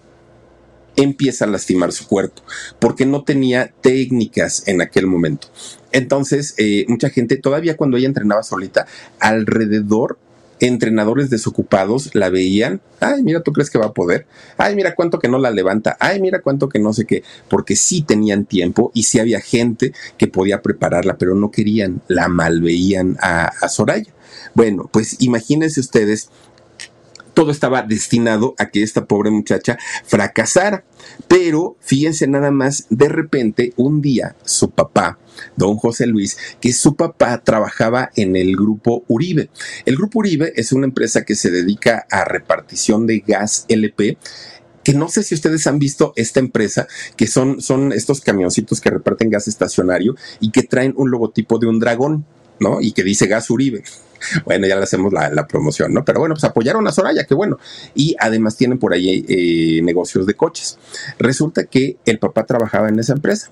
[0.96, 2.42] empieza a lastimar su cuerpo,
[2.80, 5.48] porque no tenía técnicas en aquel momento.
[5.92, 8.88] Entonces, eh, mucha gente, todavía cuando ella entrenaba solita,
[9.20, 10.20] alrededor
[10.60, 14.26] entrenadores desocupados la veían, ay, mira, tú crees que va a poder,
[14.58, 17.76] ay, mira cuánto que no la levanta, ay, mira cuánto que no sé qué, porque
[17.76, 23.18] sí tenían tiempo y sí había gente que podía prepararla, pero no querían, la malveían
[23.22, 24.12] a, a Soraya.
[24.54, 26.30] Bueno, pues imagínense ustedes
[27.38, 30.84] todo estaba destinado a que esta pobre muchacha fracasara.
[31.28, 35.20] Pero fíjense nada más, de repente, un día, su papá,
[35.56, 39.52] don José Luis, que su papá trabajaba en el grupo Uribe.
[39.86, 44.18] El grupo Uribe es una empresa que se dedica a repartición de gas LP
[44.84, 48.90] que no sé si ustedes han visto esta empresa, que son, son estos camioncitos que
[48.90, 52.26] reparten gas estacionario y que traen un logotipo de un dragón,
[52.60, 52.80] ¿no?
[52.82, 53.84] Y que dice gas Uribe.
[54.46, 56.04] Bueno, ya le hacemos la, promoción, ¿no?
[56.04, 57.58] Pero bueno, pues apoyaron a Soraya, qué bueno.
[57.96, 60.78] Y además tienen por ahí eh, negocios de coches.
[61.20, 63.52] Resulta que el papá trabajaba en esa empresa.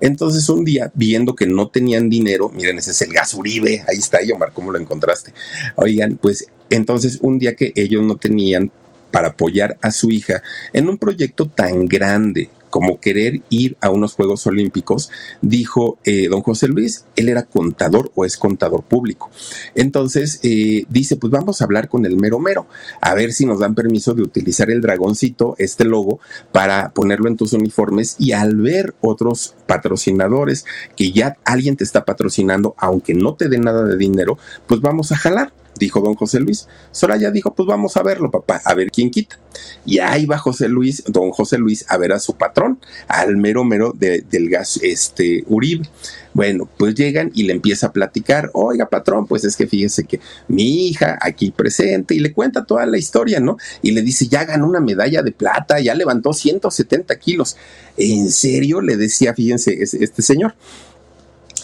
[0.00, 3.98] Entonces un día, viendo que no tenían dinero, miren, ese es el gas Uribe, ahí
[3.98, 5.32] está, Omar, ¿cómo lo encontraste?
[5.76, 8.70] Oigan, pues entonces un día que ellos no tenían
[9.10, 14.12] para apoyar a su hija en un proyecto tan grande como querer ir a unos
[14.12, 15.08] Juegos Olímpicos,
[15.40, 19.30] dijo eh, don José Luis, él era contador o es contador público.
[19.74, 22.66] Entonces eh, dice, pues vamos a hablar con el mero mero,
[23.00, 26.20] a ver si nos dan permiso de utilizar el dragoncito, este logo,
[26.52, 32.04] para ponerlo en tus uniformes y al ver otros patrocinadores que ya alguien te está
[32.04, 34.36] patrocinando, aunque no te dé nada de dinero,
[34.66, 35.50] pues vamos a jalar.
[35.78, 36.68] Dijo don José Luis.
[36.90, 39.38] Soraya dijo, pues vamos a verlo, papá, a ver quién quita.
[39.84, 43.64] Y ahí va José Luis, don José Luis, a ver a su patrón, al mero
[43.64, 45.88] mero del gas este, Uribe.
[46.34, 50.20] Bueno, pues llegan y le empieza a platicar, oiga patrón, pues es que fíjese que
[50.48, 53.56] mi hija aquí presente y le cuenta toda la historia, ¿no?
[53.80, 57.56] Y le dice, ya ganó una medalla de plata, ya levantó 170 kilos.
[57.96, 58.82] ¿En serio?
[58.82, 60.54] Le decía, fíjense, este señor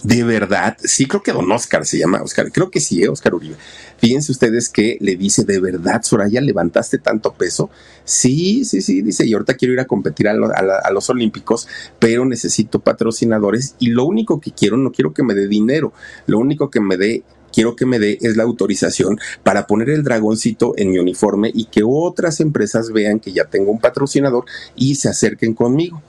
[0.03, 3.09] de verdad, sí creo que don Oscar se llama Oscar, creo que sí, ¿eh?
[3.09, 3.55] Oscar Uribe.
[4.03, 7.71] Fíjense ustedes que le dice, de verdad, Soraya, levantaste tanto peso.
[8.03, 11.69] Sí, sí, sí, dice, y ahorita quiero ir a competir a, a, los Olímpicos,
[12.01, 15.93] pero necesito patrocinadores y lo único que quiero, no quiero que me dé dinero,
[16.27, 20.03] lo único que me dé quiero que me dé es la autorización para poner el
[20.03, 24.97] dragoncito en mi uniforme y que otras empresas vean que ya tengo un patrocinador y
[24.97, 26.03] se acerquen conmigo.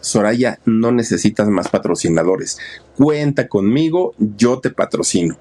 [0.00, 2.58] Soraya, no necesitas más patrocinadores.
[2.96, 5.36] Cuenta conmigo, yo te patrocino.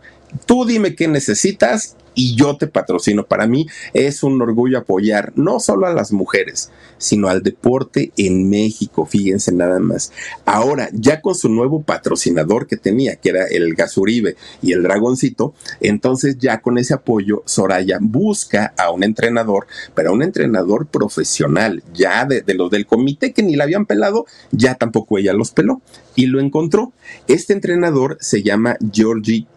[0.46, 3.26] Tú dime qué necesitas y yo te patrocino.
[3.26, 8.50] Para mí es un orgullo apoyar no solo a las mujeres, sino al deporte en
[8.50, 9.06] México.
[9.06, 10.12] Fíjense nada más.
[10.44, 15.54] Ahora, ya con su nuevo patrocinador que tenía, que era el Gazuribe y el Dragoncito,
[15.80, 21.84] entonces ya con ese apoyo, Soraya busca a un entrenador, pero a un entrenador profesional,
[21.94, 25.52] ya de, de los del comité que ni la habían pelado, ya tampoco ella los
[25.52, 25.82] peló
[26.16, 26.92] y lo encontró.
[27.30, 29.48] Este entrenador se llama Georgie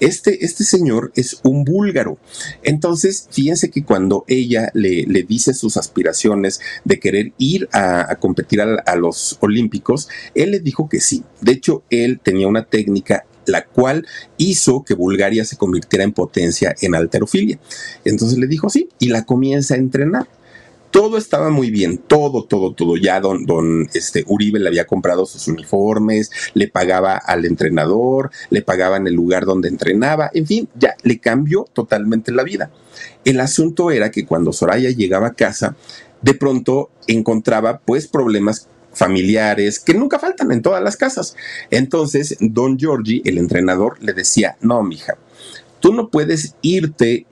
[0.00, 2.18] este, este señor es un búlgaro.
[2.62, 8.60] Entonces, fíjense que cuando ella le, le dice sus aspiraciones de querer ir a, competir
[8.60, 11.24] a, los Olímpicos, él le dijo que sí.
[11.40, 14.06] De hecho, él tenía una técnica la cual
[14.38, 17.58] hizo que Bulgaria se convirtiera en potencia en alterofilia.
[18.04, 20.26] Entonces le dijo sí y la comienza a entrenar
[20.96, 22.96] todo estaba muy bien, todo, todo, todo.
[22.96, 28.62] Ya don, don este, Uribe le había comprado sus uniformes, le pagaba al entrenador, le
[28.62, 32.70] pagaba en el lugar donde entrenaba, en fin, ya le cambió totalmente la vida.
[33.26, 35.76] El asunto era que cuando Soraya llegaba a casa,
[36.22, 41.36] de pronto encontraba pues problemas familiares que nunca faltan en todas las casas.
[41.70, 45.18] Entonces, don Georgie, el entrenador, le decía, no, mija,
[45.80, 47.26] tú no puedes irte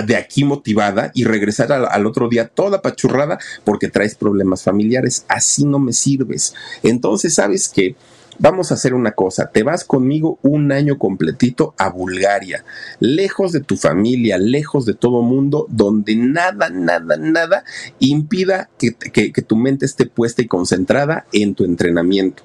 [0.00, 5.24] de aquí motivada y regresar al, otro día toda pachurrada porque traes problemas familiares.
[5.28, 6.54] Así no me sirves.
[6.82, 7.96] Entonces, ¿sabes qué?
[8.38, 12.64] Vamos a hacer una cosa, te vas conmigo un año completito a Bulgaria,
[12.98, 17.62] lejos de tu familia, lejos de todo mundo, donde nada, nada, nada
[17.98, 22.42] impida que, que tu mente esté puesta y concentrada en tu entrenamiento.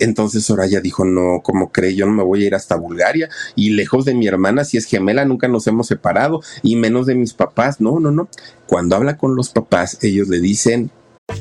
[0.00, 1.94] Entonces Soraya dijo, no, como cree?
[1.94, 4.86] Yo no me voy a ir hasta Bulgaria y lejos de mi hermana, si es
[4.86, 7.80] gemela, nunca nos hemos separado y menos de mis papás.
[7.80, 8.28] No, no, no.
[8.66, 10.90] Cuando habla con los papás, ellos le dicen...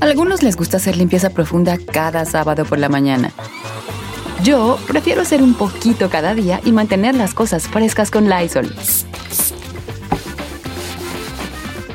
[0.02, 3.34] A algunos les gusta hacer limpieza profunda cada sábado por la mañana.
[4.44, 8.74] Yo prefiero hacer un poquito cada día y mantener las cosas frescas con Lysol.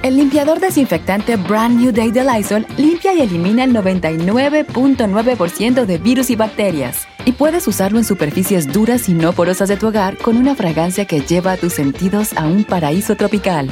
[0.04, 6.28] El limpiador desinfectante Brand New Day de Lysol limpia y elimina el 99.9% de virus
[6.28, 7.06] y bacterias.
[7.24, 11.06] Y puedes usarlo en superficies duras y no porosas de tu hogar con una fragancia
[11.06, 13.70] que lleva a tus sentidos a un paraíso tropical.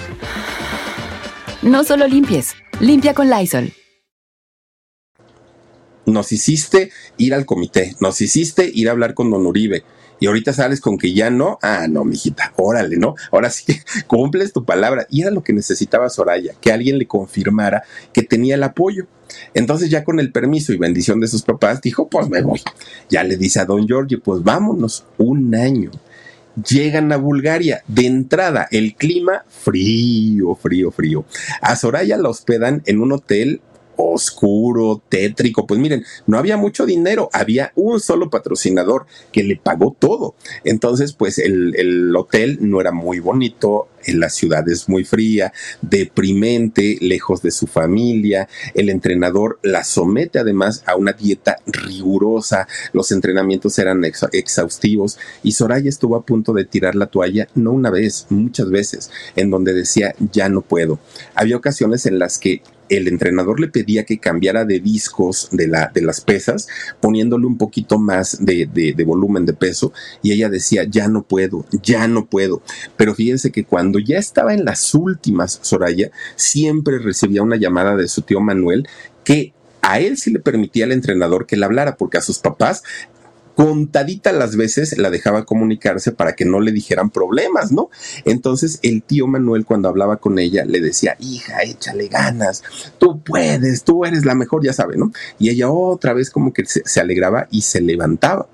[1.61, 3.75] No solo limpies, limpia con Lysol.
[6.07, 9.85] Nos hiciste ir al comité, nos hiciste ir a hablar con Don Uribe
[10.23, 13.17] y ahorita sales con que ya no, ah, no, mijita, órale, ¿no?
[13.33, 13.65] Ahora sí
[14.07, 15.05] cumples tu palabra.
[15.11, 17.83] Y era lo que necesitaba Soraya, que alguien le confirmara
[18.13, 19.09] que tenía el apoyo.
[19.53, 22.63] Entonces ya con el permiso y bendición de sus papás, dijo, pues me voy.
[23.11, 25.91] Ya le dice a don Giorgio, pues vámonos, un año.
[26.71, 27.83] Llegan a Bulgaria.
[27.89, 31.25] De entrada, el clima frío, frío, frío.
[31.61, 33.61] A Soraya la hospedan en un hotel
[34.11, 35.67] oscuro, tétrico.
[35.67, 40.35] Pues miren, no había mucho dinero, había un solo patrocinador que le pagó todo.
[40.65, 46.99] Entonces, pues el, el hotel no era muy bonito, la ciudad es muy fría, deprimente,
[47.01, 48.49] lejos de su familia.
[48.75, 55.89] El entrenador la somete además a una dieta rigurosa, los entrenamientos eran exhaustivos y Soraya
[55.89, 60.15] estuvo a punto de tirar la toalla, no una vez, muchas veces, en donde decía,
[60.33, 60.99] ya no puedo.
[61.35, 65.91] Había ocasiones en las que el entrenador le pedía que cambiara de discos de, la,
[65.95, 66.69] de las pesas,
[67.01, 69.93] poniéndole un poquito más de, de, de, volumen de peso,
[70.23, 72.63] y ella decía, ya no puedo, ya no puedo.
[72.97, 78.09] Pero fíjense que cuando ya estaba en las últimas, Soraya siempre recibía una llamada de
[78.09, 78.87] su tío Manuel
[79.25, 82.85] que a él sí le permitía al entrenador que le hablara, porque a sus papás
[83.55, 87.91] contadita las veces la dejaba comunicarse para que no le dijeran problemas, ¿no?
[88.25, 92.63] Entonces el tío Manuel cuando hablaba con ella le decía, hija, échale ganas,
[92.99, 95.13] tú puedes, tú eres la mejor, ya sabe, ¿no?
[95.39, 98.49] Y ella otra vez como que se, se alegraba y se levantaba.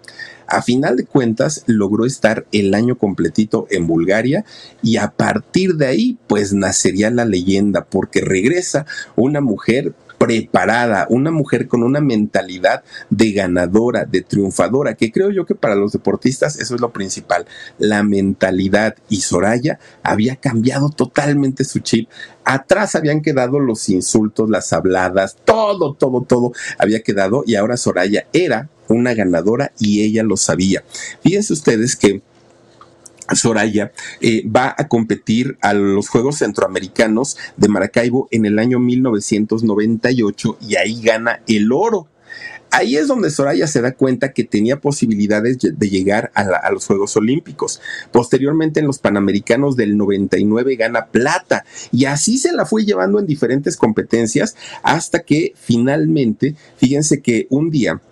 [0.50, 4.46] A final de cuentas, logró estar el año completito en Bulgaria
[4.82, 11.30] y a partir de ahí, pues nacería la leyenda, porque regresa una mujer preparada, una
[11.30, 16.58] mujer con una mentalidad de ganadora, de triunfadora, que creo yo que para los deportistas
[16.58, 17.46] eso es lo principal,
[17.78, 18.96] la mentalidad.
[19.08, 22.08] Y Soraya había cambiado totalmente su chip.
[22.44, 28.26] Atrás habían quedado los insultos, las habladas, todo, todo, todo había quedado y ahora Soraya
[28.32, 30.82] era una ganadora y ella lo sabía.
[31.22, 32.22] Fíjense ustedes que
[33.34, 40.58] Soraya eh, va a competir a los Juegos Centroamericanos de Maracaibo en el año 1998
[40.60, 42.08] y ahí gana el oro.
[42.70, 46.86] Ahí es donde Soraya se da cuenta que tenía posibilidades de llegar a, a, los
[46.86, 47.80] Juegos Olímpicos.
[48.12, 53.26] Posteriormente en los Panamericanos del 99 gana plata y así se la fue llevando en
[53.26, 58.02] diferentes competencias hasta que finalmente, fíjense que un día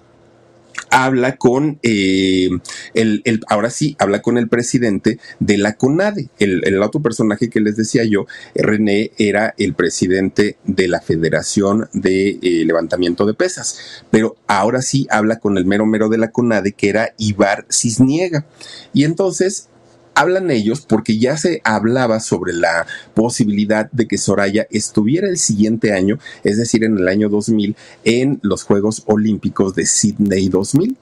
[0.91, 2.49] habla con eh,
[2.95, 6.29] el, el, ahora sí, habla con el presidente de la CONADE.
[6.39, 11.89] El, el, otro personaje que les decía yo, René, era el presidente de la Federación
[11.93, 14.05] de eh, Levantamiento de Pesas.
[14.11, 18.47] Pero ahora sí habla con el mero mero de la CONADE, que era Ibar Cisniega.
[18.93, 19.69] Y entonces
[20.17, 25.93] hablan ellos porque ya se hablaba sobre la posibilidad de que Soraya estuviera el siguiente
[25.93, 30.97] año, es decir, en el año 2000, en los Juegos Olímpicos de Sydney 2000.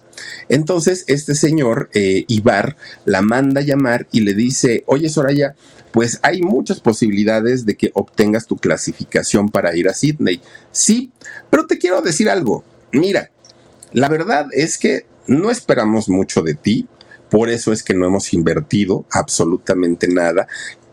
[0.49, 5.55] Entonces, este señor, eh, Ibar, la manda a llamar y le dice, oye Soraya,
[5.93, 10.41] pues hay muchas posibilidades de que obtengas tu clasificación para ir a Sydney.
[10.73, 11.13] Sí,
[11.51, 12.65] pero te quiero decir algo.
[12.91, 13.31] Mira,
[13.93, 16.89] la verdad es que no esperamos mucho de ti.
[17.35, 20.47] Por eso es que no hemos invertido absolutamente nada.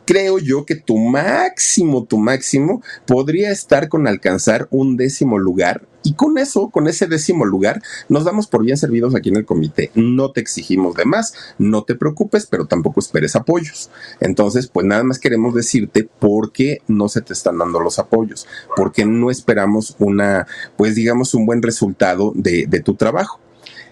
[0.05, 6.15] Creo yo que tu máximo, tu máximo podría estar con alcanzar un décimo lugar y
[6.15, 9.91] con eso, con ese décimo lugar, nos damos por bien servidos aquí en el comité.
[9.93, 13.91] No te exigimos de más, no te preocupes, pero tampoco esperes apoyos.
[14.19, 18.47] Entonces, pues nada más queremos decirte por qué no se te están dando los apoyos,
[18.75, 23.39] porque no esperamos una, pues digamos, un buen resultado de, de tu trabajo.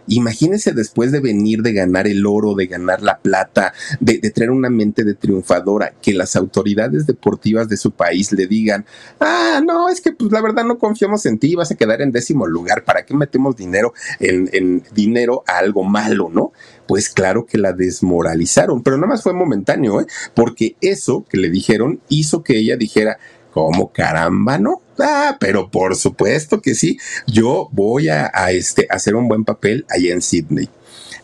[0.09, 4.51] Imagínense después de venir, de ganar el oro, de ganar la plata, de, de, tener
[4.51, 8.85] una mente de triunfadora, que las autoridades deportivas de su país le digan,
[9.19, 12.11] ah, no, es que pues la verdad no confiamos en ti, vas a quedar en
[12.11, 16.51] décimo lugar, ¿para qué metemos dinero en, en dinero a algo malo, no?
[16.87, 20.05] Pues claro que la desmoralizaron, pero nada más fue momentáneo, ¿eh?
[20.33, 23.19] porque eso que le dijeron hizo que ella dijera,
[23.51, 24.81] ¿cómo caramba, no?
[24.99, 26.97] Ah, pero por supuesto que sí.
[27.27, 30.69] Yo voy a, a este, hacer un buen papel allá en Sydney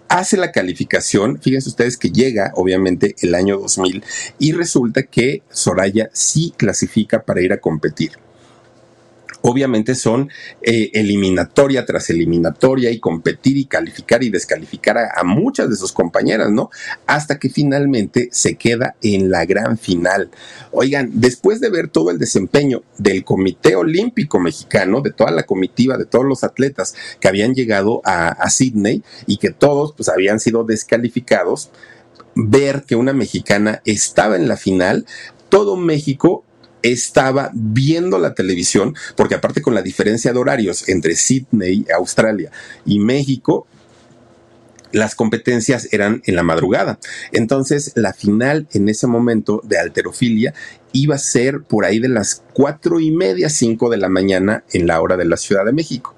[0.07, 4.03] hace la calificación, fíjense ustedes que llega obviamente el año 2000
[4.37, 8.11] y resulta que Soraya sí clasifica para ir a competir
[9.47, 10.29] obviamente son
[10.63, 16.49] eh, eliminatoria tras eliminatoria y competir y calificar y descalificar a, muchas de sus compañeras,
[16.49, 16.71] ¿no?
[17.05, 20.31] Hasta que finalmente se queda en la gran final.
[20.71, 25.97] Oigan, después de ver todo el desempeño del Comité Olímpico Mexicano, de toda la comitiva,
[25.97, 30.39] de todos los atletas que habían llegado a, a Sydney y que todos pues habían
[30.39, 31.69] sido descalificados,
[32.33, 35.05] ver que una mexicana estaba en la final,
[35.49, 36.43] todo México
[36.91, 42.51] estaba viendo la televisión, porque aparte con la diferencia de horarios entre Sydney, Australia
[42.85, 43.67] y México,
[44.91, 46.99] las competencias eran en la madrugada.
[47.33, 50.53] Entonces, la final en ese momento de alterofilia
[50.93, 54.87] iba a ser por ahí de las cuatro y media, cinco de la mañana en
[54.87, 56.15] la hora de la Ciudad de México.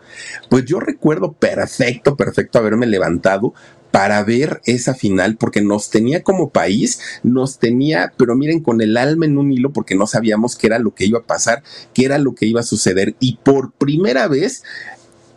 [0.49, 3.53] Pues yo recuerdo perfecto, perfecto haberme levantado
[3.91, 8.97] para ver esa final, porque nos tenía como país, nos tenía, pero miren, con el
[8.97, 11.63] alma en un hilo, porque no sabíamos qué era lo que iba a pasar,
[11.93, 13.15] qué era lo que iba a suceder.
[13.19, 14.63] Y por primera vez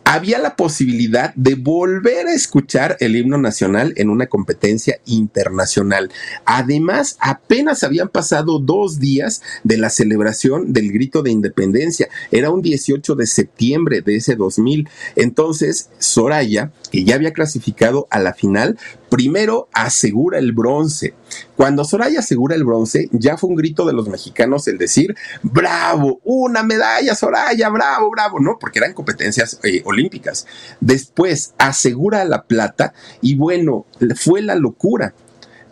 [0.03, 6.11] había la posibilidad de volver a escuchar el himno nacional en una competencia internacional.
[6.45, 12.09] Además, apenas habían pasado dos días de la celebración del grito de independencia.
[12.31, 14.89] Era un 18 de septiembre de ese 2000.
[15.15, 18.77] Entonces, Soraya, que ya había clasificado a la final,
[19.09, 21.15] primero asegura el bronce.
[21.55, 26.19] Cuando Soraya asegura el bronce, ya fue un grito de los mexicanos el decir, bravo,
[26.23, 28.59] una medalla, Soraya, bravo, bravo, ¿no?
[28.59, 30.45] Porque eran competencias eh, olímpicas.
[30.81, 33.85] Después asegura la plata y bueno,
[34.15, 35.13] fue la locura.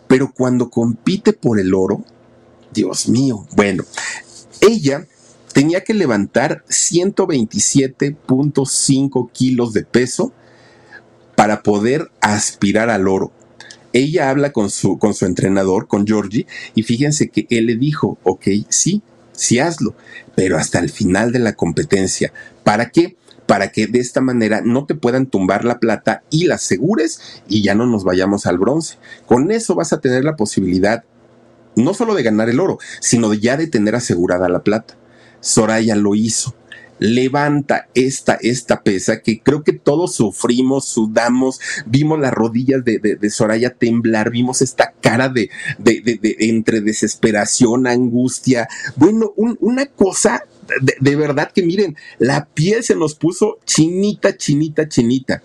[0.08, 2.02] Pero cuando compite por el oro,
[2.72, 3.84] Dios mío, bueno,
[4.60, 5.06] ella
[5.52, 10.32] tenía que levantar 127.5 kilos de peso
[11.40, 13.32] para poder aspirar al oro.
[13.94, 18.18] Ella habla con su, con su entrenador, con Georgie, y fíjense que él le dijo,
[18.24, 19.00] ok, sí,
[19.32, 19.94] sí hazlo,
[20.34, 22.30] pero hasta el final de la competencia.
[22.62, 23.16] ¿Para qué?
[23.46, 27.62] Para que de esta manera no te puedan tumbar la plata y la asegures y
[27.62, 28.98] ya no nos vayamos al bronce.
[29.24, 31.04] Con eso vas a tener la posibilidad
[31.74, 34.98] no solo de ganar el oro, sino ya de tener asegurada la plata.
[35.40, 36.54] Soraya lo hizo
[37.00, 43.30] levanta esta, esta pesa que creo que todos sufrimos, sudamos, vimos las rodillas de, de,
[43.30, 48.68] Soraya temblar, vimos esta cara de, de, entre desesperación, angustia.
[48.96, 50.44] Bueno, una cosa
[51.00, 55.42] de, verdad que miren, la piel se nos puso chinita, chinita, chinita.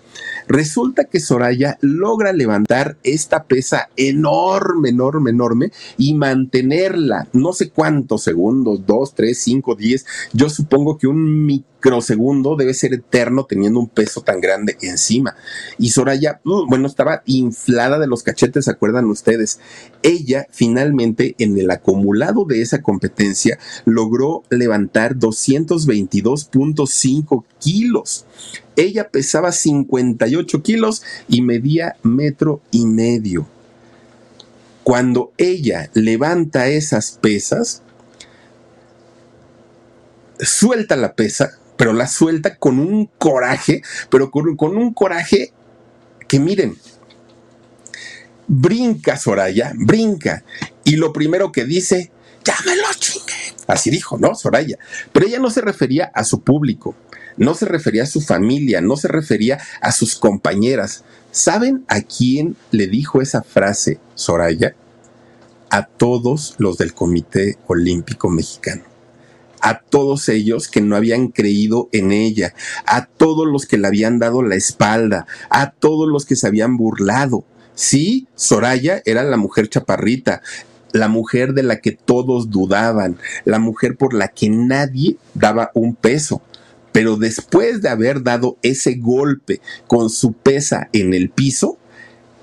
[0.48, 8.22] Resulta que Soraya logra levantar esta pesa enorme, enorme, enorme y mantenerla no sé cuántos
[8.22, 10.06] segundos, dos, tres, cinco, diez.
[10.32, 15.36] Yo supongo que un microsegundo debe ser eterno teniendo un peso tan grande encima.
[15.78, 19.60] Y Soraya, mm, bueno, estaba inflada de los cachetes, ¿se acuerdan ustedes?
[20.02, 28.24] Ella finalmente en el acumulado de esa competencia logró levantar 222.5 kilos.
[28.76, 33.46] Ella pesaba 58 kilos y medía metro y medio.
[34.84, 37.82] Cuando ella levanta esas pesas,
[40.38, 45.52] suelta la pesa, pero la suelta con un coraje, pero con, un coraje
[46.28, 46.76] que miren,
[48.46, 50.44] brinca Soraya, brinca,
[50.84, 52.10] y lo primero que dice,
[52.44, 53.35] ya me lo chingué.
[53.66, 54.34] Así dijo, ¿no?
[54.34, 54.78] Soraya.
[55.12, 56.94] Pero ella no se refería a su público,
[57.36, 61.04] no se refería a su familia, no se refería a sus compañeras.
[61.32, 64.74] ¿Saben a quién le dijo esa frase Soraya?
[65.70, 68.82] A todos los del Comité Olímpico Mexicano.
[69.60, 72.54] A todos ellos que no habían creído en ella,
[72.86, 76.76] a todos los que le habían dado la espalda, a todos los que se habían
[76.76, 77.44] burlado.
[77.74, 80.40] Sí, Soraya era la mujer chaparrita,
[80.96, 85.94] la mujer de la que todos dudaban, la mujer por la que nadie daba un
[85.94, 86.42] peso.
[86.92, 91.78] Pero después de haber dado ese golpe con su pesa en el piso,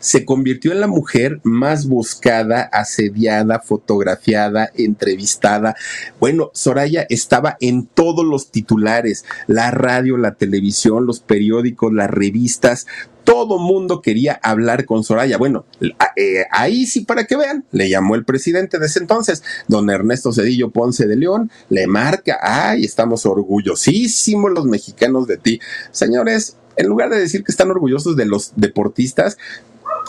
[0.04, 5.78] se convirtió en la mujer más buscada, asediada, fotografiada, entrevistada.
[6.20, 12.86] Bueno, Soraya estaba en todos los titulares, la radio, la televisión, los periódicos, las revistas,
[13.24, 15.38] todo mundo quería hablar con Soraya.
[15.38, 15.66] Bueno,
[16.16, 20.32] eh, ahí sí para que vean, le llamó el presidente de ese entonces, don Ernesto
[20.32, 25.60] Cedillo Ponce de León, le marca, ay, estamos orgullosísimos los mexicanos de ti.
[25.92, 29.38] Señores, en lugar de decir que están orgullosos de los deportistas,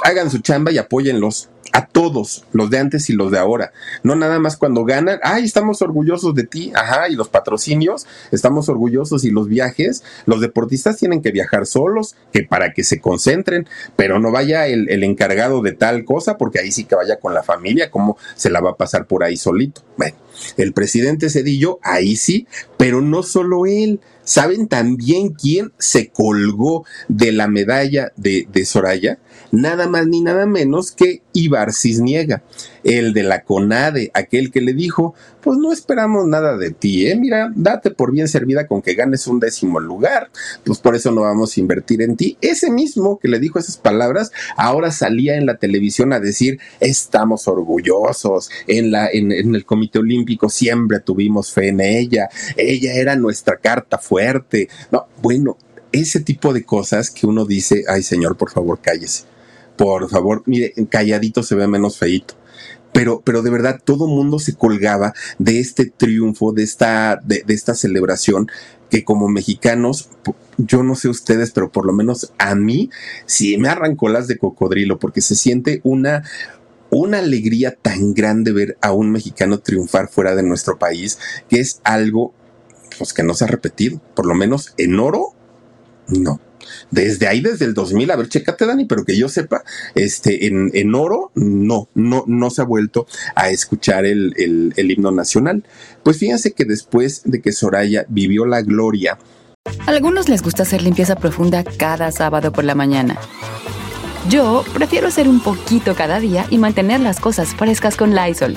[0.02, 3.72] hagan su chamba y apóyenlos a todos, los de antes y los de ahora.
[4.04, 8.68] No nada más cuando ganan, ay, estamos orgullosos de ti, ajá, y los patrocinios, estamos
[8.68, 13.66] orgullosos y los viajes, los deportistas tienen que viajar solos, que para que se concentren,
[13.96, 17.42] pero no vaya el, encargado de tal cosa, porque ahí sí que vaya con la
[17.42, 19.82] familia, como se la va a pasar por ahí solito.
[19.96, 20.16] Bueno,
[20.56, 24.00] el presidente Cedillo, ahí sí, pero no solo él.
[24.22, 29.18] ¿Saben también quién se colgó de la medalla de Soraya?
[29.50, 32.42] Nada más ni nada menos que Ibar Cisniega,
[32.84, 37.16] el de la CONADE, aquel que le dijo, pues no esperamos nada de ti, ¿eh?
[37.16, 40.30] Mira, date por bien servida con que ganes un décimo lugar,
[40.64, 42.36] pues por eso no vamos a invertir en ti.
[42.40, 47.48] Ese mismo que le dijo esas palabras, ahora salía en la televisión a decir, estamos
[47.48, 53.16] orgullosos, en, la, en, en el Comité Olímpico siempre tuvimos fe en ella, ella era
[53.16, 54.68] nuestra carta fuerte.
[54.90, 55.56] No, bueno,
[55.94, 59.24] ese tipo de cosas que uno dice, ay señor, por favor, cállese
[59.76, 62.34] por favor, mire, calladito se ve menos feito.
[62.92, 67.54] Pero, pero de verdad todo mundo se colgaba de este triunfo, de esta, de, de
[67.54, 68.48] esta celebración
[68.88, 70.10] que como mexicanos,
[70.58, 72.90] yo no sé ustedes, pero por lo menos a mí
[73.26, 76.22] sí me arrancó las de cocodrilo porque se siente una,
[76.90, 81.18] una alegría tan grande ver a un mexicano triunfar fuera de nuestro país,
[81.48, 82.32] que es algo
[82.96, 85.34] pues, que no se ha repetido, por lo menos en oro,
[86.08, 86.40] no.
[86.90, 90.70] Desde ahí, desde el 2000, a ver, chécate, Dani, pero que yo sepa, este, en,
[90.74, 95.64] en oro, no, no, no se ha vuelto a escuchar el, el, el himno nacional.
[96.02, 99.18] Pues fíjense que después de que Soraya vivió la gloria.
[99.86, 103.18] A algunos les gusta hacer limpieza profunda cada sábado por la mañana.
[104.28, 108.56] Yo prefiero hacer un poquito cada día y mantener las cosas frescas con Lysol.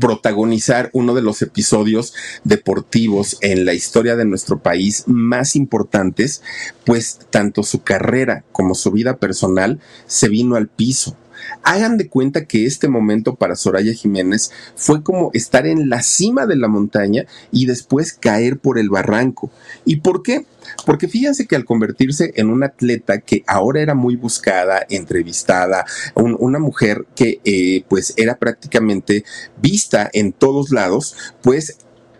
[0.00, 6.42] protagonizar uno de los episodios deportivos en la historia de nuestro país más importantes,
[6.84, 11.16] pues tanto su carrera como su vida personal se vino al piso.
[11.62, 16.46] Hagan de cuenta que este momento para Soraya Jiménez fue como estar en la cima
[16.46, 19.50] de la montaña y después caer por el barranco.
[19.84, 20.46] ¿Y por qué?
[20.84, 26.58] Porque fíjense que al convertirse en una atleta que ahora era muy buscada, entrevistada, una
[26.58, 29.24] mujer que eh, pues era prácticamente
[29.60, 31.78] vista en todos lados, pues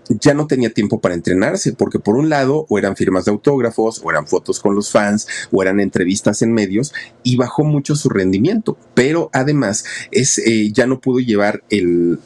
[0.08, 4.00] ya no tenía tiempo para entrenarse, porque por un lado, o eran firmas de autógrafos,
[4.02, 6.92] o eran fotos con los fans, o eran entrevistas en medios,
[7.22, 8.76] y bajó mucho su rendimiento.
[8.94, 12.18] Pero además, es, eh, ya no pudo llevar el,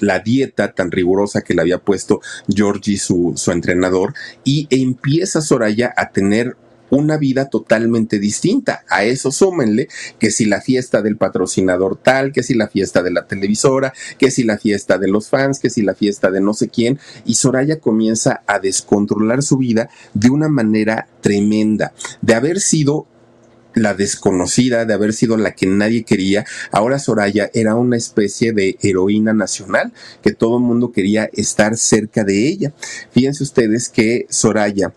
[0.00, 5.92] la dieta tan rigurosa que le había puesto Georgie, su, su entrenador, y empieza Soraya
[5.96, 6.56] a tener
[6.90, 8.84] una vida totalmente distinta.
[8.88, 9.88] A eso súmenle
[10.18, 14.30] que si la fiesta del patrocinador tal, que si la fiesta de la televisora, que
[14.30, 17.34] si la fiesta de los fans, que si la fiesta de no sé quién, y
[17.34, 21.92] Soraya comienza a descontrolar su vida de una manera tremenda,
[22.22, 23.06] de haber sido
[23.78, 28.76] la desconocida, de haber sido la que nadie quería, ahora Soraya era una especie de
[28.82, 32.72] heroína nacional, que todo el mundo quería estar cerca de ella.
[33.12, 34.92] Fíjense ustedes que Soraya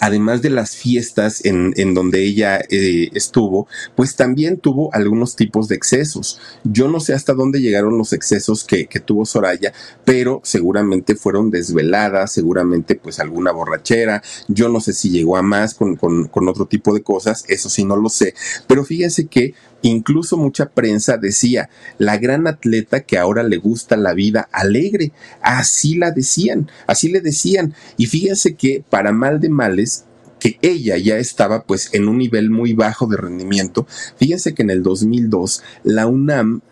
[0.00, 5.68] además de las fiestas en, en donde ella eh, estuvo, pues también tuvo algunos tipos
[5.68, 6.40] de excesos.
[6.64, 9.72] Yo no sé hasta dónde llegaron los excesos que, que tuvo Soraya,
[10.04, 15.74] pero seguramente fueron desveladas, seguramente pues alguna borrachera, yo no sé si llegó a más
[15.74, 18.34] con, con, con otro tipo de cosas, eso sí no lo sé,
[18.66, 21.68] pero fíjense que Incluso mucha prensa decía,
[21.98, 25.12] la gran atleta que ahora le gusta la vida alegre.
[25.42, 27.74] Así la decían, así le decían.
[27.96, 30.04] Y fíjense que para mal de males,
[30.38, 33.86] que ella ya estaba pues en un nivel muy bajo de rendimiento.
[34.16, 36.62] Fíjense que en el 2002 la UNAM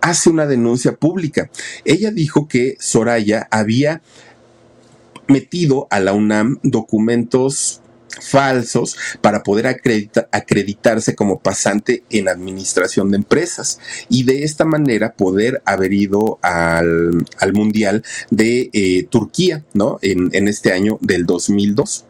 [0.00, 1.50] hace una denuncia pública.
[1.84, 4.02] Ella dijo que Soraya había
[5.28, 7.80] metido a la UNAM documentos
[8.20, 15.62] falsos para poder acreditarse como pasante en administración de empresas y de esta manera poder
[15.64, 19.98] haber ido al, Mundial de eh, Turquía, ¿no?
[20.02, 22.06] En, en este año del 2002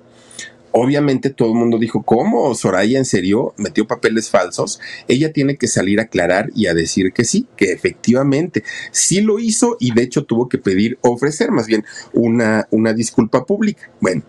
[0.76, 2.52] obviamente todo el mundo dijo, ¿cómo?
[2.56, 4.80] Soraya en serio metió papeles falsos.
[5.06, 9.38] Ella tiene que salir a aclarar y a decir que sí, que efectivamente sí lo
[9.38, 13.88] hizo y de hecho tuvo que pedir, ofrecer más bien una, una disculpa pública.
[14.00, 14.22] Bueno,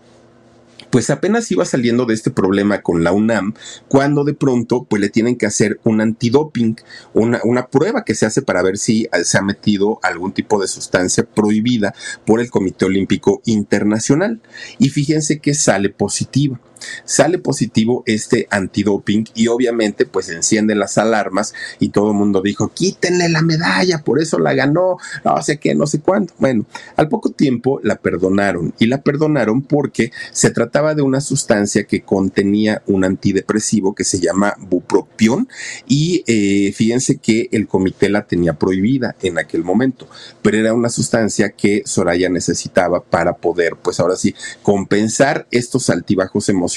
[0.95, 3.53] pues apenas iba saliendo de este problema con la UNAM,
[3.89, 6.77] cuando de pronto pues le tienen que hacer un antidoping,
[7.13, 10.69] una, una prueba que se hace para ver si se ha metido algún tipo de
[10.69, 11.93] sustancia prohibida
[12.25, 14.41] por el Comité Olímpico Internacional.
[14.79, 16.61] Y fíjense que sale positiva
[17.03, 22.69] sale positivo este antidoping y obviamente pues enciende las alarmas y todo el mundo dijo,
[22.73, 26.33] quítenle la medalla, por eso la ganó, no sé qué, no sé cuánto.
[26.39, 26.65] Bueno,
[26.95, 32.01] al poco tiempo la perdonaron y la perdonaron porque se trataba de una sustancia que
[32.01, 35.47] contenía un antidepresivo que se llama bupropión
[35.87, 40.07] y eh, fíjense que el comité la tenía prohibida en aquel momento,
[40.41, 46.49] pero era una sustancia que Soraya necesitaba para poder pues ahora sí compensar estos altibajos
[46.49, 46.74] emocionales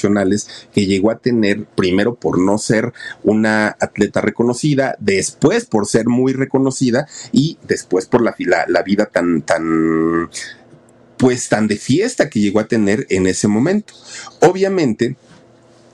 [0.73, 2.93] que llegó a tener primero por no ser
[3.23, 8.35] una atleta reconocida, después por ser muy reconocida y después por la,
[8.67, 10.29] la, vida tan, tan,
[11.17, 13.93] pues tan de fiesta que llegó a tener en ese momento.
[14.41, 15.15] Obviamente,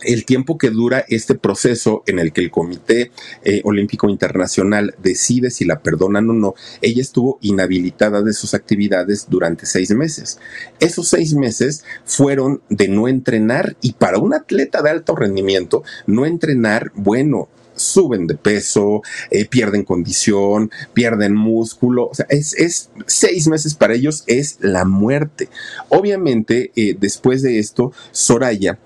[0.06, 3.12] el tiempo que dura este proceso en el que el Comité
[3.43, 9.28] eh, Olímpico Internacional decide si la perdonan o no, ella estuvo inhabilitada de sus actividades
[9.30, 10.39] durante seis meses.
[10.80, 16.26] Esos seis meses fueron de no entrenar y para un atleta de alto rendimiento, no
[16.26, 19.01] entrenar, bueno, suben de peso,
[19.32, 22.08] eh, pierden condición, pierden músculo.
[22.08, 25.49] O sea, es, seis meses para ellos es la muerte.
[25.89, 28.80] Obviamente, eh, después de esto, Soraya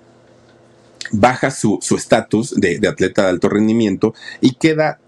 [1.12, 5.00] baja su estatus de, de atleta de alto rendimiento y queda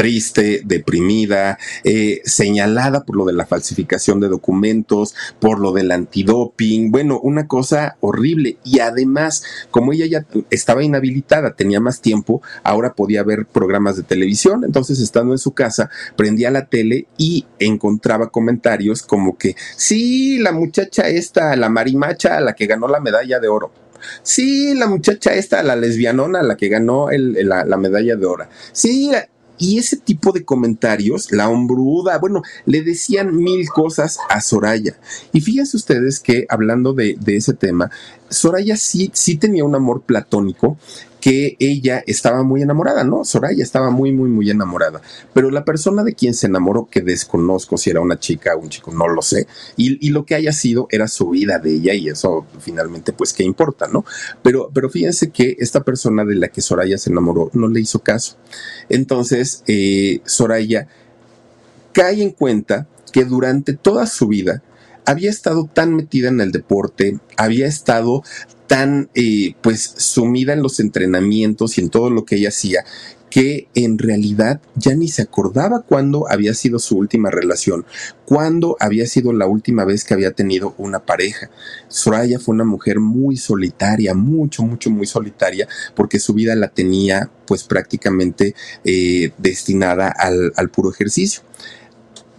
[0.00, 6.90] triste, deprimida, eh, señalada por lo de la falsificación de documentos, por lo del antidoping,
[6.90, 8.56] bueno, una cosa horrible.
[8.64, 14.02] Y además, como ella ya estaba inhabilitada, tenía más tiempo, ahora podía ver programas de
[14.02, 20.38] televisión, entonces estando en su casa, prendía la tele y encontraba comentarios como que, sí,
[20.38, 23.70] la muchacha esta, la marimacha, la que ganó la medalla de oro
[24.22, 28.46] Sí, la muchacha esta, la lesbianona, la que ganó la, medalla de oro.
[28.72, 29.10] Sí,
[29.60, 34.98] y ese tipo de comentarios, la hombruda, bueno, le decían mil cosas a Soraya.
[35.32, 37.90] Y fíjense ustedes que hablando de, ese tema,
[38.30, 40.78] Soraya sí, sí tenía un amor platónico
[41.20, 43.24] que ella estaba muy enamorada, ¿no?
[43.24, 45.02] Soraya estaba muy, muy, muy enamorada.
[45.34, 48.70] Pero la persona de quien se enamoró, que desconozco si era una chica o un
[48.70, 49.46] chico, no lo sé,
[49.76, 53.44] y, lo que haya sido era su vida de ella y eso finalmente, pues, ¿qué
[53.44, 54.04] importa, no?
[54.42, 58.00] Pero, pero fíjense que esta persona de la que Soraya se enamoró no le hizo
[58.00, 58.36] caso.
[58.88, 60.88] Entonces, eh, Soraya
[61.92, 64.62] cae en cuenta que durante toda su vida
[65.04, 68.22] había estado tan metida en el deporte, había estado
[68.66, 72.84] tan eh, pues sumida en los entrenamientos y en todo lo que ella hacía
[73.30, 77.86] que en realidad ya ni se acordaba cuándo había sido su última relación,
[78.26, 81.48] cuándo había sido la última vez que había tenido una pareja.
[81.88, 87.30] Soraya fue una mujer muy solitaria, mucho, mucho, muy solitaria, porque su vida la tenía
[87.46, 91.42] pues prácticamente eh, destinada al, al puro ejercicio.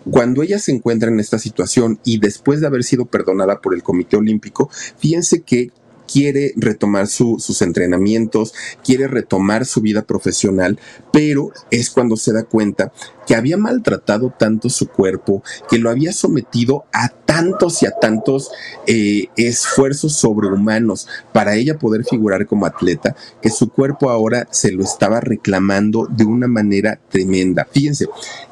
[0.10, 3.84] Cuando ella se encuentra en esta situación y después de haber sido perdonada por el
[3.84, 5.72] Comité Olímpico, fíjense que
[6.12, 8.54] quiere retomar sus entrenamientos,
[8.84, 10.78] quiere retomar su vida profesional,
[11.12, 12.92] pero es cuando se da cuenta
[13.26, 18.52] que había maltratado tanto su cuerpo, que lo había sometido a tantos y a tantos
[18.88, 24.84] eh, esfuerzos sobrehumanos para ella poder figurar como atleta, que su cuerpo ahora se lo
[24.84, 27.68] estaba reclamando de una manera tremenda.
[27.72, 28.08] Fíjense,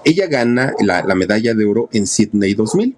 [0.05, 2.95] ella gana la, la medalla de oro en Sydney 2000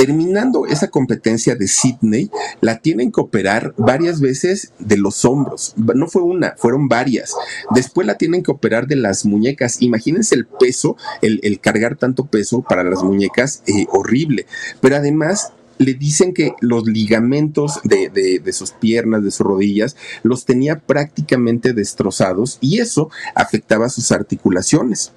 [0.00, 2.30] terminando esa competencia de Sydney,
[2.62, 5.74] la tienen que operar varias veces de los hombros.
[5.76, 7.34] No fue una, fueron varias.
[7.74, 9.82] Después la tienen que operar de las muñecas.
[9.82, 14.46] Imagínense el peso, el, cargar tanto peso para las muñecas, eh, horrible.
[14.80, 20.46] Pero además le dicen que los ligamentos de, de, sus piernas, de sus rodillas, los
[20.46, 25.12] tenía prácticamente destrozados y eso afectaba sus articulaciones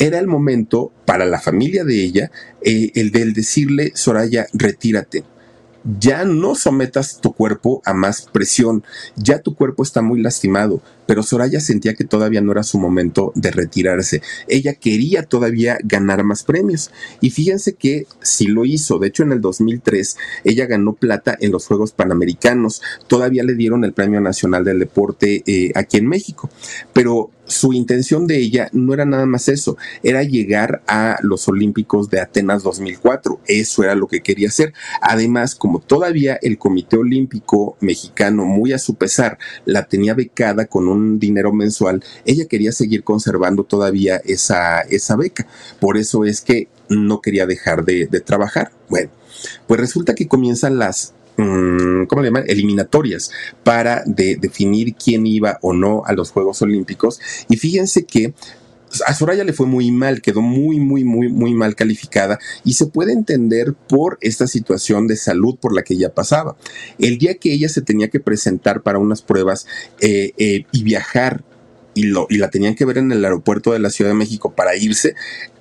[0.00, 2.30] era el momento para la familia de ella
[2.62, 5.24] eh, el del decirle, Soraya, retírate.
[5.98, 8.82] Ya no sometas tu cuerpo a más presión,
[9.16, 13.32] ya tu cuerpo está muy lastimado, pero Soraya sentía que todavía no era su momento
[13.34, 14.22] de retirarse.
[14.46, 16.92] Ella quería todavía ganar más premios.
[17.20, 21.50] Y fíjense que si lo hizo, de hecho en el 2003 ella ganó plata en
[21.50, 26.48] los Juegos Panamericanos, todavía le dieron el Premio Nacional del Deporte eh, aquí en México,
[26.92, 32.08] pero su intención de ella no era nada más eso, era llegar a los Olímpicos
[32.08, 34.72] de Atenas 2004, eso era lo que quería hacer.
[35.02, 40.86] Además, como todavía el Comité Olímpico Mexicano, muy a su pesar, la tenía becada con
[40.86, 45.46] un dinero mensual, ella quería seguir conservando todavía esa, esa beca.
[45.80, 48.72] Por eso es que no quería dejar de, trabajar.
[48.88, 49.10] Bueno,
[49.66, 52.44] pues resulta que comienzan las Mm, ¿cómo le llaman?
[52.48, 53.30] Eliminatorias
[53.64, 57.18] para definir quién iba o no a los Juegos Olímpicos.
[57.48, 58.34] Y fíjense que
[59.06, 62.86] a Soraya le fue muy mal, quedó muy, muy, muy, muy mal calificada y se
[62.86, 66.56] puede entender por esta situación de salud por la que ella pasaba.
[66.98, 69.66] El día que ella se tenía que presentar para unas pruebas
[70.00, 71.44] eh, eh, y viajar
[71.94, 74.76] y, y la tenían que ver en el aeropuerto de la Ciudad de México para
[74.76, 75.14] irse,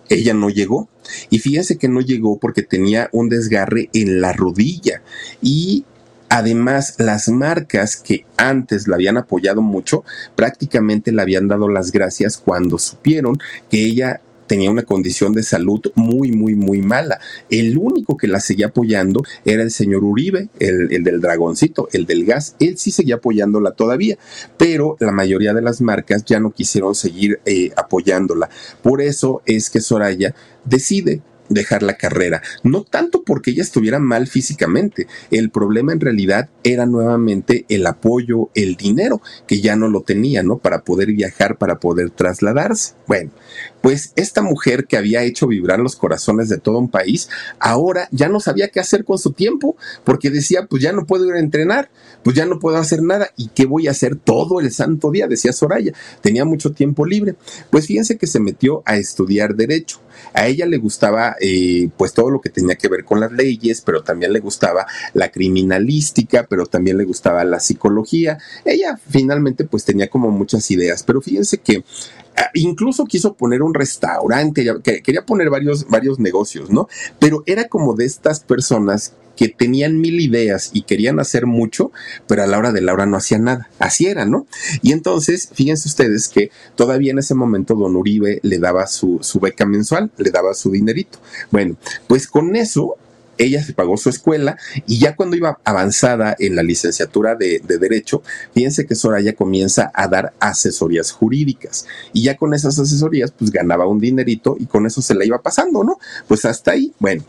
[0.10, 0.90] ella no llegó.
[1.30, 5.02] Y fíjense que no llegó porque tenía un desgarre en la rodilla.
[5.42, 5.86] Y
[6.30, 10.04] Además, las marcas que antes la habían apoyado mucho,
[10.36, 13.38] prácticamente le habían dado las gracias cuando supieron
[13.70, 17.20] que ella tenía una condición de salud muy, muy, muy mala.
[17.50, 22.26] El único que la seguía apoyando era el señor Uribe, el, del dragoncito, el del
[22.26, 22.56] gas.
[22.60, 24.18] Él sí seguía apoyándola todavía,
[24.58, 28.50] pero la mayoría de las marcas ya no quisieron seguir eh, apoyándola.
[28.82, 30.34] Por eso es que Soraya
[30.66, 32.42] decide dejar la carrera.
[32.64, 38.50] No tanto porque ella estuviera mal físicamente, el problema en realidad era nuevamente el apoyo,
[38.56, 40.58] el dinero, que ya no lo tenía, ¿no?
[40.58, 42.94] Para poder viajar, para poder trasladarse.
[43.08, 43.32] Bueno,
[43.82, 48.30] pues esta mujer que había hecho vibrar los corazones de todo un país, ahora ya
[48.30, 51.40] no sabía qué hacer con su tiempo, porque decía, pues ya no puedo ir a
[51.40, 51.90] entrenar,
[52.24, 55.28] pues ya no puedo hacer nada, ¿y qué voy a hacer todo el santo día?
[55.28, 57.36] Decía Soraya, tenía mucho tiempo libre.
[57.70, 60.02] Pues fíjense que se metió a estudiar derecho.
[60.34, 63.82] A ella le gustaba eh, pues todo lo que tenía que ver con las leyes,
[63.82, 68.38] pero también le gustaba la criminalística, pero también le gustaba la psicología.
[68.66, 71.84] Ella finalmente pues tenía como muchas ideas, pero fíjense que
[72.54, 76.88] incluso quiso poner un restaurante, quería poner varios, varios negocios, ¿no?
[77.20, 81.94] Pero era como de estas personas que tenían mil ideas y querían hacer mucho,
[82.28, 83.70] pero a la hora de la hora no hacían nada.
[83.80, 84.48] Así era, ¿no?
[84.82, 89.40] Y entonces, fíjense ustedes que todavía en ese momento don Uribe le daba su, su
[89.40, 91.20] beca mensual, le daba su dinerito.
[91.52, 91.78] Bueno,
[92.08, 92.98] pues con eso
[93.40, 98.22] ella se pagó su escuela y ya cuando iba avanzada en la licenciatura de, Derecho,
[98.54, 103.88] fíjense que Soraya comienza a dar asesorías jurídicas y ya con esas asesorías pues ganaba
[103.88, 105.98] un dinerito y con eso se la iba pasando, ¿no?
[106.28, 107.24] Pues hasta ahí, bueno,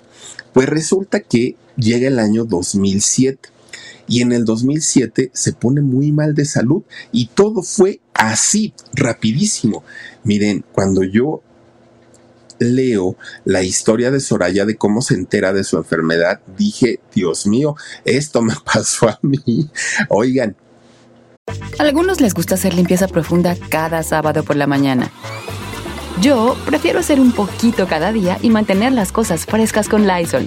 [0.52, 3.48] pues resulta que llega el año 2007
[4.08, 6.82] y en el 2007 se pone muy mal de salud
[7.12, 9.84] y todo fue así, rapidísimo.
[10.24, 11.42] Miren, cuando yo
[12.60, 17.74] leo la historia de Soraya de cómo se entera de su enfermedad, dije, Dios mío,
[18.04, 19.68] esto me pasó a mí.
[20.08, 20.54] Oigan.
[21.78, 25.10] A algunos les gusta hacer limpieza profunda cada sábado por la mañana.
[26.20, 30.46] Yo prefiero hacer un poquito cada día y mantener las cosas frescas con Lysol.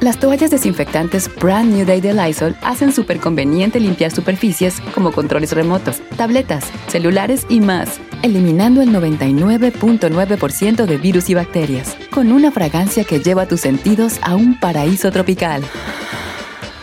[0.00, 5.52] Las toallas desinfectantes Brand New Day de Lysol hacen súper conveniente limpiar superficies como controles
[5.52, 13.04] remotos, tabletas, celulares y más, eliminando el 99.9% de virus y bacterias, con una fragancia
[13.04, 15.62] que lleva tus sentidos a un paraíso tropical.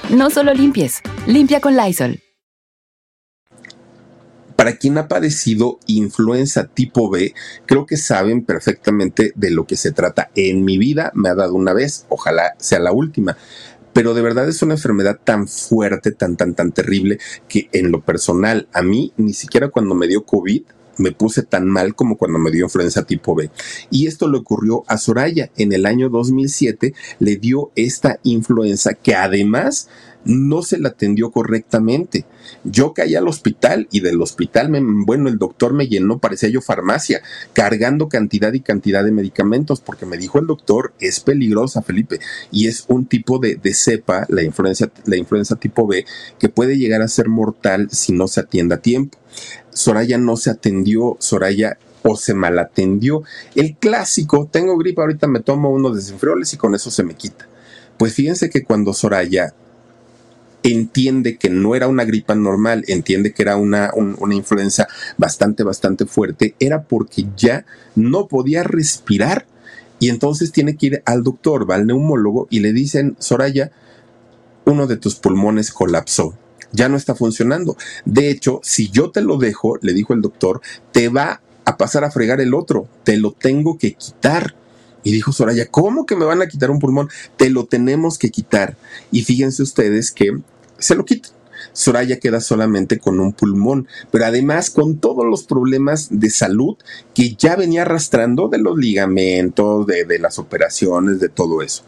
[0.10, 2.20] No solo limpies, limpia con Lysol.
[4.56, 7.34] Para quien ha padecido influenza tipo B,
[7.66, 10.32] creo que saben perfectamente de lo que se trata.
[10.36, 13.38] En mi vida me ha dado una vez, ojalá sea la última
[13.96, 17.18] pero de verdad es una enfermedad tan fuerte, tan, tan, tan terrible,
[17.48, 20.64] que en lo personal, a mí, ni siquiera cuando me dio COVID,
[20.98, 23.50] me puse tan mal como cuando me dio influenza tipo B.
[23.90, 25.52] Y esto le ocurrió a Soraya.
[25.58, 29.90] En el año 2007 le dio esta influenza que además
[30.26, 32.26] no se la atendió correctamente.
[32.64, 36.62] Yo caí al hospital y del hospital, me, bueno, el doctor me llenó, parecía yo
[36.62, 37.22] farmacia,
[37.54, 42.20] cargando cantidad y cantidad de medicamentos, porque me dijo el doctor, es peligrosa, Felipe,
[42.52, 46.06] y es un tipo de, de cepa, la influenza, la influenza tipo B,
[46.40, 49.18] que puede llegar a ser mortal si no se atiende a tiempo.
[49.76, 53.24] Soraya no se atendió, Soraya o se malatendió.
[53.56, 57.48] El clásico, tengo gripe, ahorita me tomo unos desenfrioles y con eso se me quita.
[57.98, 59.54] Pues fíjense que cuando Soraya
[60.64, 66.06] entiende que no era una gripa normal, entiende que era una, una influenza bastante, bastante
[66.06, 67.66] fuerte, era porque ya
[67.96, 69.46] no podía respirar.
[70.00, 73.72] Y entonces tiene que ir al doctor, va al neumólogo y le dicen, Soraya,
[74.66, 76.34] uno de tus pulmones colapsó,
[76.76, 77.78] ya no está funcionando.
[78.06, 80.62] De hecho, si yo te lo dejo, le dijo el doctor,
[80.92, 84.56] te va a pasar a fregar el otro, te lo tengo que quitar.
[85.04, 87.10] Y dijo Soraya, ¿cómo que me van a quitar un pulmón?
[87.38, 88.76] Te lo tenemos que quitar.
[89.12, 90.40] Y fíjense ustedes que
[90.80, 91.32] se lo quitan.
[91.74, 96.78] Soraya queda solamente con un pulmón, pero además con todos los problemas de salud
[97.14, 101.84] que ya venía arrastrando de los ligamentos, de, de las operaciones, de todo eso.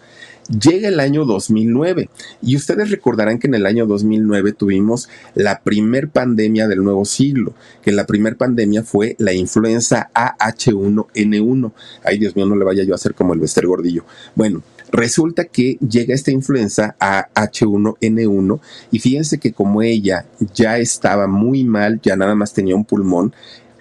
[0.48, 2.10] Llega el año 2009
[2.42, 7.54] y ustedes recordarán que en el año 2009 tuvimos la primer pandemia del nuevo siglo,
[7.82, 11.72] que la primer pandemia fue la influenza AH1N1.
[12.04, 14.06] Ay, Dios mío, no le vaya yo a hacer como el Bester Gordillo.
[14.36, 18.60] Bueno, Resulta que llega esta influenza a H1N1
[18.92, 23.34] y fíjense que como ella ya estaba muy mal, ya nada más tenía un pulmón,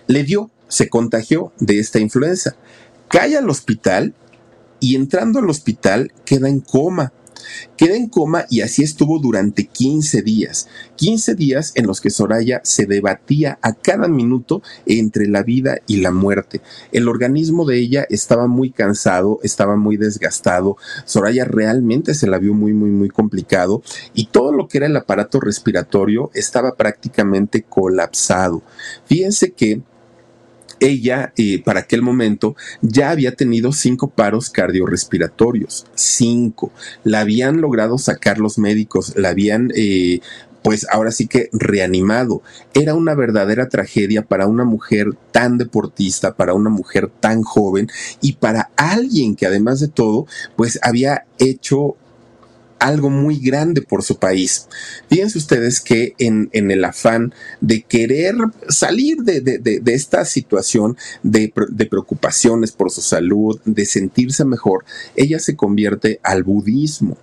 [0.09, 2.57] le dio, se contagió de esta influenza.
[3.09, 4.15] Cae al hospital
[4.81, 7.13] y entrando al hospital queda en coma.
[7.77, 10.69] Queda en coma y así estuvo durante 15 días.
[10.97, 15.99] 15 días en los que Soraya se debatía a cada minuto entre la vida y
[15.99, 16.61] la muerte.
[16.93, 20.77] El organismo de ella estaba muy cansado, estaba muy desgastado.
[21.05, 23.83] Soraya realmente se la vio muy, muy, muy complicado
[24.15, 28.63] y todo lo que era el aparato respiratorio estaba prácticamente colapsado.
[29.07, 29.83] Fíjense que
[30.81, 36.73] ella, eh, para aquel momento, ya había tenido cinco paros cardiorrespiratorios, cinco.
[37.05, 40.21] La habían logrado sacar los médicos, la habían eh,
[40.67, 42.43] pues ahora sí que reanimado.
[42.75, 47.89] Era una verdadera tragedia para una mujer tan deportista, para una mujer tan joven
[48.21, 51.95] y para alguien que además de todo, pues había hecho
[52.79, 54.69] algo muy grande por su país.
[55.09, 58.35] Fíjense ustedes que en, el afán de querer
[58.69, 61.53] salir de, de, esta situación de,
[61.91, 67.17] preocupaciones por su salud, de sentirse mejor, ella se convierte al budismo.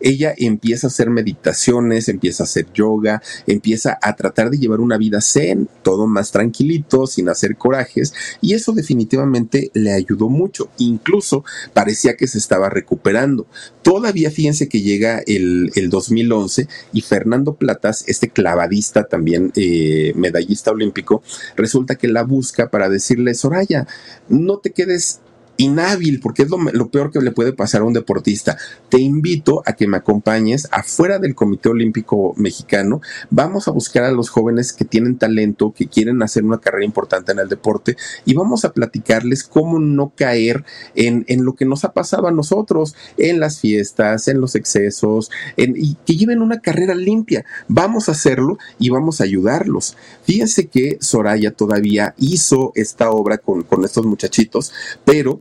[0.00, 4.98] Ella empieza a hacer meditaciones, empieza a hacer yoga, empieza a tratar de llevar una
[4.98, 10.70] vida zen, todo más tranquilito, sin hacer corajes, y eso definitivamente le ayudó mucho.
[10.78, 13.46] Incluso parecía que se estaba recuperando.
[13.82, 21.22] Todavía fíjense que llega el, 2011 y Fernando Platas, este clavadista también eh, medallista olímpico,
[21.56, 23.86] resulta que la busca para decirle, Soraya,
[24.28, 25.20] no te quedes
[25.60, 28.56] inhábil, porque es lo, peor que le puede pasar a un deportista.
[28.88, 33.00] Te invito a que me acompañes afuera del Comité Olímpico Mexicano.
[33.30, 37.32] Vamos a buscar a los jóvenes que tienen talento, que quieren hacer una carrera importante
[37.32, 41.84] en el deporte y vamos a platicarles cómo no caer en, en lo que nos
[41.84, 46.94] ha pasado a nosotros, en las fiestas, en los excesos, y que lleven una carrera
[46.94, 47.44] limpia.
[47.68, 49.96] Vamos a hacerlo y vamos a ayudarlos.
[50.24, 54.72] Fíjense que Soraya todavía hizo esta obra con, con estos muchachitos,
[55.04, 55.40] pero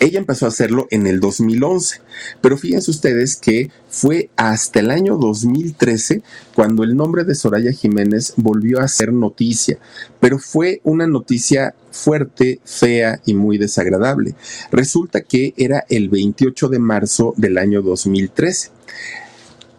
[0.00, 2.00] ella empezó a hacerlo en el 2011,
[2.40, 6.22] pero fíjense ustedes que fue hasta el año 2013
[6.54, 9.78] cuando el nombre de Soraya Jiménez volvió a ser noticia,
[10.20, 14.34] pero fue una noticia fuerte, fea y muy desagradable.
[14.70, 18.70] Resulta que era el 28 de marzo del año 2013.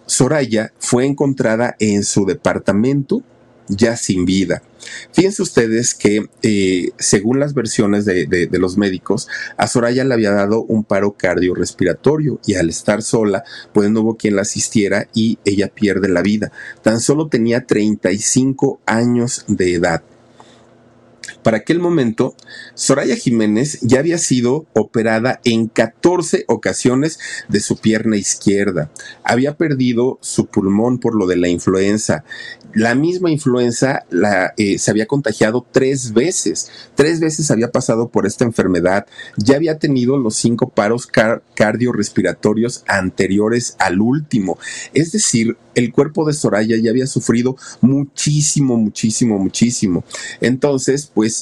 [0.05, 3.23] Soraya fue encontrada en su departamento
[3.67, 4.61] ya sin vida.
[5.11, 9.27] Fíjense ustedes que, eh, según las versiones de, los médicos,
[9.57, 14.17] a Soraya le había dado un paro cardiorrespiratorio y al estar sola, pues no hubo
[14.17, 16.51] quien la asistiera y ella pierde la vida.
[16.81, 20.03] Tan solo tenía 35 años de edad.
[21.45, 22.35] Para aquel momento,
[22.73, 27.19] Soraya Jiménez ya había sido operada en 14 ocasiones
[27.49, 28.89] de su pierna izquierda.
[29.23, 32.23] Había perdido su pulmón por lo de la influenza.
[32.73, 34.07] La misma influenza
[34.57, 36.71] eh, se había contagiado tres veces.
[36.95, 39.05] Tres veces había pasado por esta enfermedad.
[39.37, 41.07] Ya había tenido los cinco paros
[41.53, 44.57] cardiorrespiratorios anteriores al último.
[44.93, 50.03] Es decir, el cuerpo de Soraya ya había sufrido muchísimo, muchísimo, muchísimo.
[50.41, 51.34] Entonces, pues,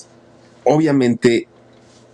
[0.66, 1.48] obviamente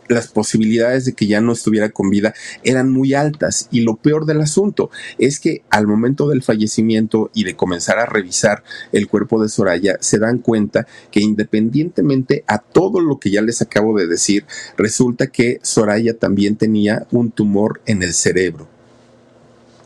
[0.09, 2.33] las posibilidades de que ya no estuviera con vida
[2.63, 3.69] eran muy altas.
[3.71, 8.05] Y lo peor del asunto es que al momento del fallecimiento y de comenzar a
[8.05, 13.41] revisar el cuerpo de Soraya, se dan cuenta que independientemente a todo lo que ya
[13.41, 14.45] les acabo de decir,
[14.77, 18.67] resulta que Soraya también tenía un tumor en el cerebro.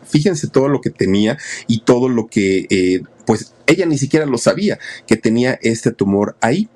[0.08, 1.38] Fíjense todo lo que tenía
[1.68, 6.38] y todo lo que, eh, pues ella ni siquiera lo sabía, que tenía este tumor
[6.40, 6.70] ahí.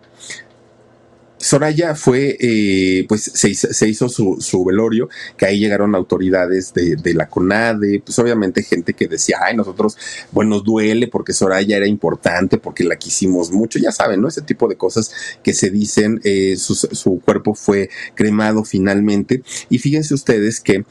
[1.39, 5.07] Soraya fue, eh, pues se, hizo su, velorio,
[5.37, 9.97] que ahí llegaron autoridades de, la CONADE, pues obviamente gente que decía, ay, nosotros,
[10.31, 14.27] bueno, nos duele porque Soraya era importante, porque la quisimos mucho, ya saben, ¿no?
[14.27, 15.11] Ese tipo de cosas
[15.43, 20.85] que se dicen, eh, su, su cuerpo fue cremado finalmente, y fíjense ustedes que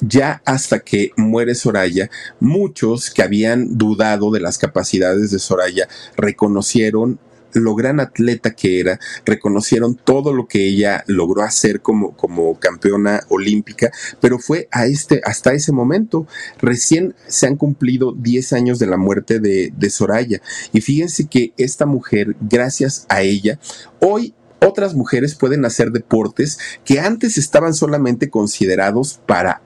[0.00, 7.20] ya hasta que muere Soraya, muchos que habían dudado de las capacidades de Soraya reconocieron
[7.52, 13.20] lo gran atleta que era, reconocieron todo lo que ella logró hacer como, como campeona
[13.28, 13.90] olímpica,
[14.20, 16.26] pero fue a este, hasta ese momento.
[16.60, 20.40] Recién se han cumplido 10 años de la muerte de, de Soraya.
[20.72, 23.58] Y fíjense que esta mujer, gracias a ella,
[24.00, 29.60] hoy otras mujeres pueden hacer deportes que antes estaban solamente considerados para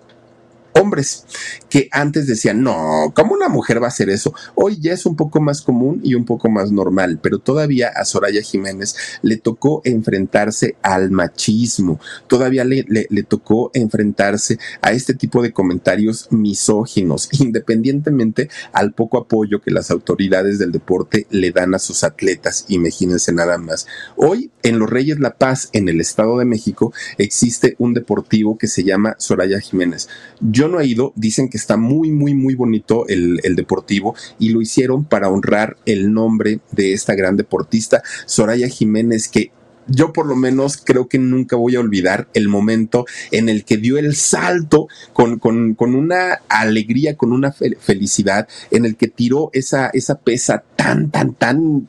[0.81, 1.25] hombres
[1.69, 4.35] que antes decían, no, ¿cómo una mujer va a hacer eso?
[4.55, 8.05] Hoy ya es un poco más común y un poco más normal, pero todavía a
[8.05, 12.85] Soraya Jiménez le tocó enfrentarse al machismo, todavía le,
[13.29, 20.59] tocó enfrentarse a este tipo de comentarios misóginos, independientemente al poco apoyo que las autoridades
[20.59, 23.87] del deporte le dan a sus atletas, imagínense nada más.
[24.17, 28.67] Hoy en Los Reyes La Paz, en el Estado de México, existe un deportivo que
[28.67, 30.09] se llama Soraya Jiménez.
[30.41, 34.51] Yo no he ido, dicen que está muy, muy, muy bonito el, el deportivo y
[34.51, 39.51] lo hicieron para honrar el nombre de esta gran deportista, Soraya Jiménez, que
[39.89, 43.77] yo por lo menos creo que nunca voy a olvidar el momento en el que
[43.77, 49.51] dio el salto con, con, con una alegría, con una felicidad, en el que tiró
[49.53, 51.89] esa, esa pesa tan, tan, tan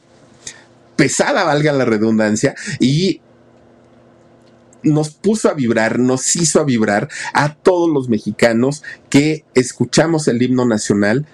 [0.95, 3.21] pesada, valga la redundancia, y
[4.83, 10.41] nos puso a vibrar, nos hizo a vibrar a todos los mexicanos que escuchamos el
[10.41, 11.25] himno nacional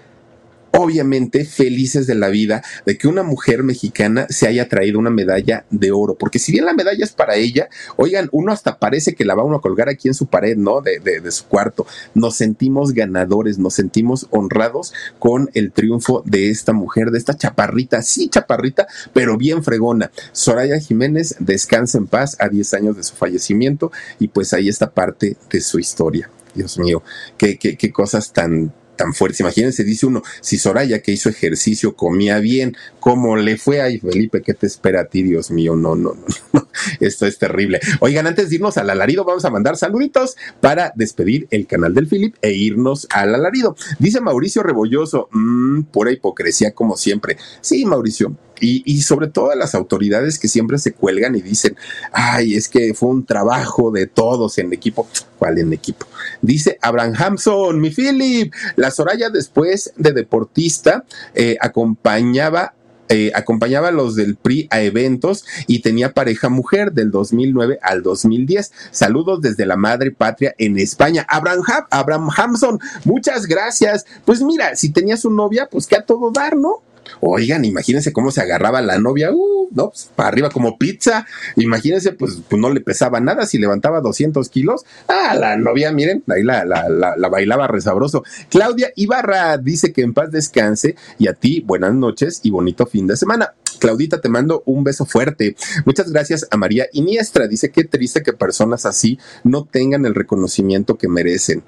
[0.74, 5.66] obviamente felices de la vida de que una mujer mexicana se haya traído una medalla
[5.70, 9.24] de oro, porque si bien la medalla es para ella, oigan, uno hasta parece que
[9.24, 10.82] la va uno a colgar aquí en su pared, ¿no?
[10.82, 11.86] De, de, su cuarto.
[12.16, 18.02] Nos sentimos ganadores, nos sentimos honrados con el triunfo de esta mujer, de esta chaparrita,
[18.02, 20.12] sí chaparrita, pero bien fregona.
[20.32, 24.92] Soraya Jiménez, descansa en paz a 10 años de su fallecimiento y pues ahí está
[24.92, 26.30] parte de su historia.
[26.56, 27.04] Dios mío,
[27.38, 29.40] qué, qué, qué cosas tan, tan fuertes.
[29.40, 34.42] Imagínense, dice uno, si Soraya que hizo ejercicio comía bien, ¿cómo le fue ahí, Felipe?
[34.42, 35.76] ¿Qué te espera a ti, Dios mío?
[35.76, 36.68] No, no, no, no.
[37.00, 37.80] Esto es terrible.
[38.00, 42.08] Oigan, antes de irnos al alarido, vamos a mandar saluditos para despedir el canal del
[42.08, 43.76] Philip e irnos al alarido.
[44.00, 47.38] Dice Mauricio Rebolloso, mmm, pura hipocresía como siempre.
[47.62, 51.76] Sí, Mauricio, y, sobre todo a las autoridades que siempre se cuelgan y dicen,
[52.12, 55.08] ay, es que fue un trabajo de todos en equipo.
[55.38, 56.06] ¿Cuál en equipo?
[56.42, 61.04] Dice Abraham Hampson, mi Philip, la Soraya después de deportista
[61.36, 62.74] eh, acompañaba
[63.10, 68.02] eh, acompañaba a los del PRI a eventos y tenía pareja mujer del 2009 al
[68.02, 68.72] 2010.
[68.92, 71.26] Saludos desde la madre patria en España.
[71.30, 71.62] Abraham,
[71.92, 74.06] Abraham Hampson, muchas gracias.
[74.26, 76.82] Pues mira, si tenías su novia, pues que a todo dar, ¿no?
[77.22, 81.26] Oigan, imagínense cómo se agarraba la novia, uh, no, pues, para arriba como pizza.
[81.56, 83.46] Imagínense, pues, pues, no le pesaba nada.
[83.46, 88.24] Si levantaba 200 kilos, ah, la novia, miren, ahí la, la, la, bailaba resabroso.
[88.50, 93.08] Claudia Ibarra dice que en paz descanse y a ti, buenas noches y bonito fin
[93.08, 93.54] de semana.
[93.80, 95.56] Claudita, te mando un beso fuerte.
[95.86, 97.48] Muchas gracias a María Iniestra.
[97.48, 101.64] Dice que triste que personas así no tengan el reconocimiento que merecen.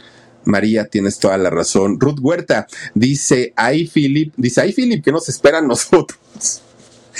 [0.45, 1.99] María, tienes toda la razón.
[1.99, 6.19] Ruth Huerta dice, ay Philip, dice, ay Philip, ¿qué nos esperan nosotros?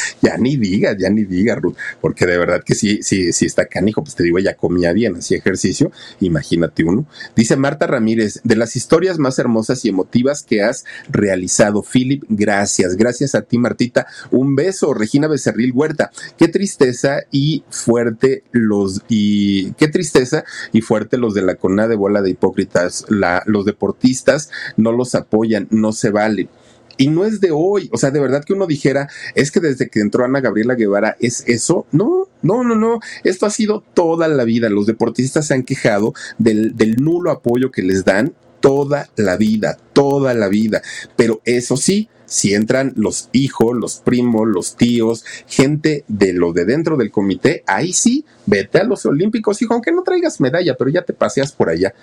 [0.21, 3.65] ya ni diga, ya ni diga, Ruth, porque de verdad que sí, sí, sí está
[3.65, 7.05] canijo, pues te digo, ella comía bien, hacía ejercicio, imagínate uno.
[7.35, 12.95] Dice Marta Ramírez, de las historias más hermosas y emotivas que has realizado, Philip, gracias,
[12.95, 19.71] gracias a ti, Martita, un beso, Regina Becerril Huerta, qué tristeza y fuerte los, y
[19.73, 24.49] qué tristeza y fuerte los de la cona de bola de hipócritas, la, los deportistas
[24.77, 26.49] no los apoyan, no se vale
[26.97, 29.89] y no es de hoy, o sea, de verdad que uno dijera, es que desde
[29.89, 34.27] que entró Ana Gabriela Guevara es eso, no, no, no, no, esto ha sido toda
[34.27, 39.09] la vida, los deportistas se han quejado del, del nulo apoyo que les dan toda
[39.15, 40.81] la vida, toda la vida,
[41.15, 46.65] pero eso sí, si entran los hijos, los primos, los tíos, gente de lo de
[46.65, 50.89] dentro del comité, ahí sí, vete a los Olímpicos, hijo, aunque no traigas medalla, pero
[50.89, 51.93] ya te paseas por allá.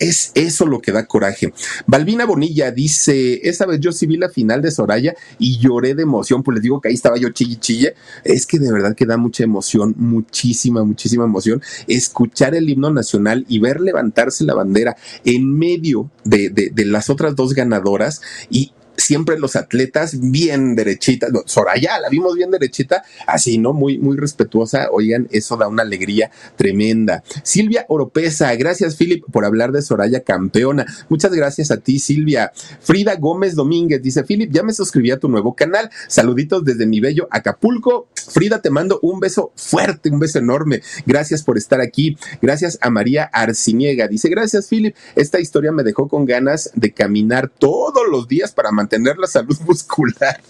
[0.00, 1.52] Es eso lo que da coraje.
[1.86, 6.02] Balbina Bonilla dice, esa vez yo sí vi la final de Soraya y lloré de
[6.02, 7.94] emoción, pues les digo que ahí estaba yo chille chille.
[8.24, 13.44] Es que de verdad que da mucha emoción, muchísima, muchísima emoción escuchar el himno nacional
[13.48, 18.72] y ver levantarse la bandera en medio de, de, de las otras dos ganadoras y
[19.00, 21.30] siempre los atletas bien derechitas.
[21.46, 23.72] Soraya la vimos bien derechita, así, ¿no?
[23.72, 24.88] Muy, muy respetuosa.
[24.92, 27.22] Oigan, eso da una alegría tremenda.
[27.42, 30.86] Silvia Oropesa, gracias, Philip, por hablar de Soraya campeona.
[31.08, 32.52] Muchas gracias a ti, Silvia.
[32.80, 35.90] Frida Gómez Domínguez dice: Philip, ya me suscribí a tu nuevo canal.
[36.08, 38.08] Saluditos desde mi bello Acapulco.
[38.28, 40.82] Frida, te mando un beso fuerte, un beso enorme.
[41.06, 42.16] Gracias por estar aquí.
[42.42, 44.08] Gracias a María Arciniega.
[44.08, 44.94] Dice: Gracias, Philip.
[45.16, 49.26] Esta historia me dejó con ganas de caminar todos los días para mantener tener la
[49.26, 50.40] salud muscular.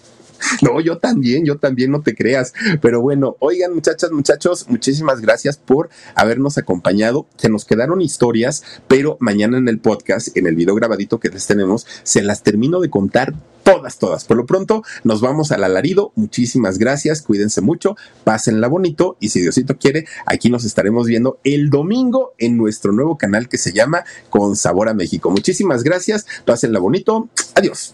[0.61, 2.53] No, yo también, yo también, no te creas.
[2.81, 7.27] Pero bueno, oigan muchachas, muchachos, muchísimas gracias por habernos acompañado.
[7.37, 11.47] Se nos quedaron historias, pero mañana en el podcast, en el video grabadito que les
[11.47, 13.33] tenemos, se las termino de contar
[13.63, 14.25] todas, todas.
[14.25, 16.11] Por lo pronto, nos vamos al alarido.
[16.15, 21.69] Muchísimas gracias, cuídense mucho, pásenla bonito y si Diosito quiere, aquí nos estaremos viendo el
[21.69, 25.29] domingo en nuestro nuevo canal que se llama Con Sabor a México.
[25.29, 27.29] Muchísimas gracias, pásenla bonito.
[27.55, 27.93] Adiós.